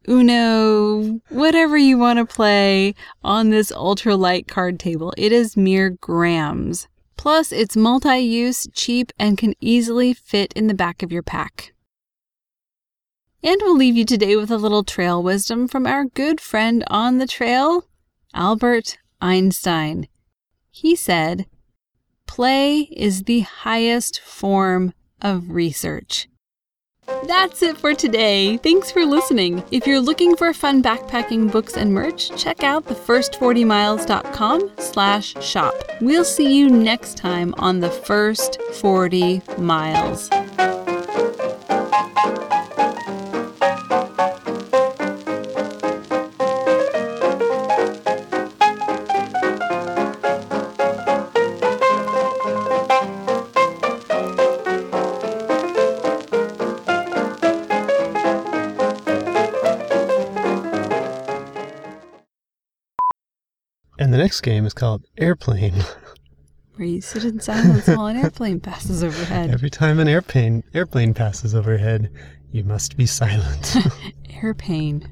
Uno, 0.09 1.21
whatever 1.29 1.77
you 1.77 1.99
want 1.99 2.19
to 2.19 2.25
play 2.25 2.95
on 3.23 3.51
this 3.51 3.71
ultralight 3.73 4.47
card 4.49 4.79
table. 4.79 5.13
It 5.17 5.33
is 5.33 5.57
mere 5.57 5.91
grams. 5.91 6.89
Plus, 7.17 7.53
it's 7.53 7.77
multi 7.77 8.19
use, 8.19 8.67
cheap, 8.73 9.13
and 9.19 9.37
can 9.37 9.55
easily 9.61 10.15
fit 10.15 10.53
in 10.55 10.69
the 10.69 10.75
back 10.75 11.03
of 11.03 11.13
your 11.13 11.23
pack. 11.23 11.73
And 13.43 13.61
we'll 13.63 13.77
leave 13.77 13.97
you 13.97 14.05
today 14.05 14.37
with 14.37 14.51
a 14.51 14.59
little 14.59 14.85
trail 14.85 15.23
wisdom 15.23 15.67
from 15.67 15.87
our 15.87 16.05
good 16.05 16.41
friend 16.41 16.85
on 16.89 17.19
the 17.19 17.27
trail, 17.27 17.87
Albert 18.35 18.99
Einstein. 19.21 20.09
He 20.71 20.95
said, 20.95 21.47
Play 22.27 22.89
is 22.93 23.25
the 23.25 23.41
highest 23.41 24.21
form 24.21 24.93
of 25.23 25.51
research. 25.51 26.29
That's 27.27 27.63
it 27.63 27.77
for 27.77 27.95
today. 27.95 28.57
Thanks 28.59 28.91
for 28.91 29.05
listening. 29.05 29.65
If 29.71 29.87
you're 29.87 30.01
looking 30.01 30.37
for 30.37 30.53
fun 30.53 30.83
backpacking 30.83 31.51
books 31.51 31.77
and 31.77 31.93
merch, 31.93 32.31
check 32.37 32.63
out 32.63 32.87
thefirst40miles.com 32.87 34.71
slash 34.79 35.35
shop. 35.43 35.75
We'll 36.01 36.25
see 36.25 36.57
you 36.57 36.69
next 36.69 37.17
time 37.17 37.55
on 37.59 37.81
The 37.81 37.91
First 37.91 38.61
40 38.75 39.43
Miles. 39.59 40.31
Next 64.21 64.43
game 64.43 64.67
is 64.67 64.75
called 64.75 65.03
Airplane. 65.17 65.83
Where 66.75 66.87
you 66.87 67.01
sit 67.01 67.25
in 67.25 67.41
silence 67.41 67.87
while 67.87 68.07
an 68.07 68.19
airplane 68.19 68.61
passes 68.61 69.03
overhead. 69.03 69.51
Every 69.51 69.71
time 69.71 69.99
an 69.99 70.09
airplane 70.09 70.63
airplane 70.75 71.15
passes 71.15 71.55
overhead, 71.55 72.13
you 72.53 72.63
must 72.65 72.99
be 72.99 73.07
silent. 73.07 73.77
airplane. 74.43 75.09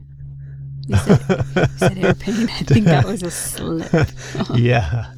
You 0.87 0.97
said, 0.97 1.21
you 1.57 1.67
said 1.79 1.99
airplane. 1.99 2.51
I 2.51 2.63
think 2.65 2.85
that 2.85 3.07
was 3.07 3.23
a 3.23 3.31
slip. 3.31 3.91
yeah. 4.55 5.13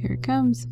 Here 0.00 0.14
it 0.14 0.22
comes. 0.24 0.66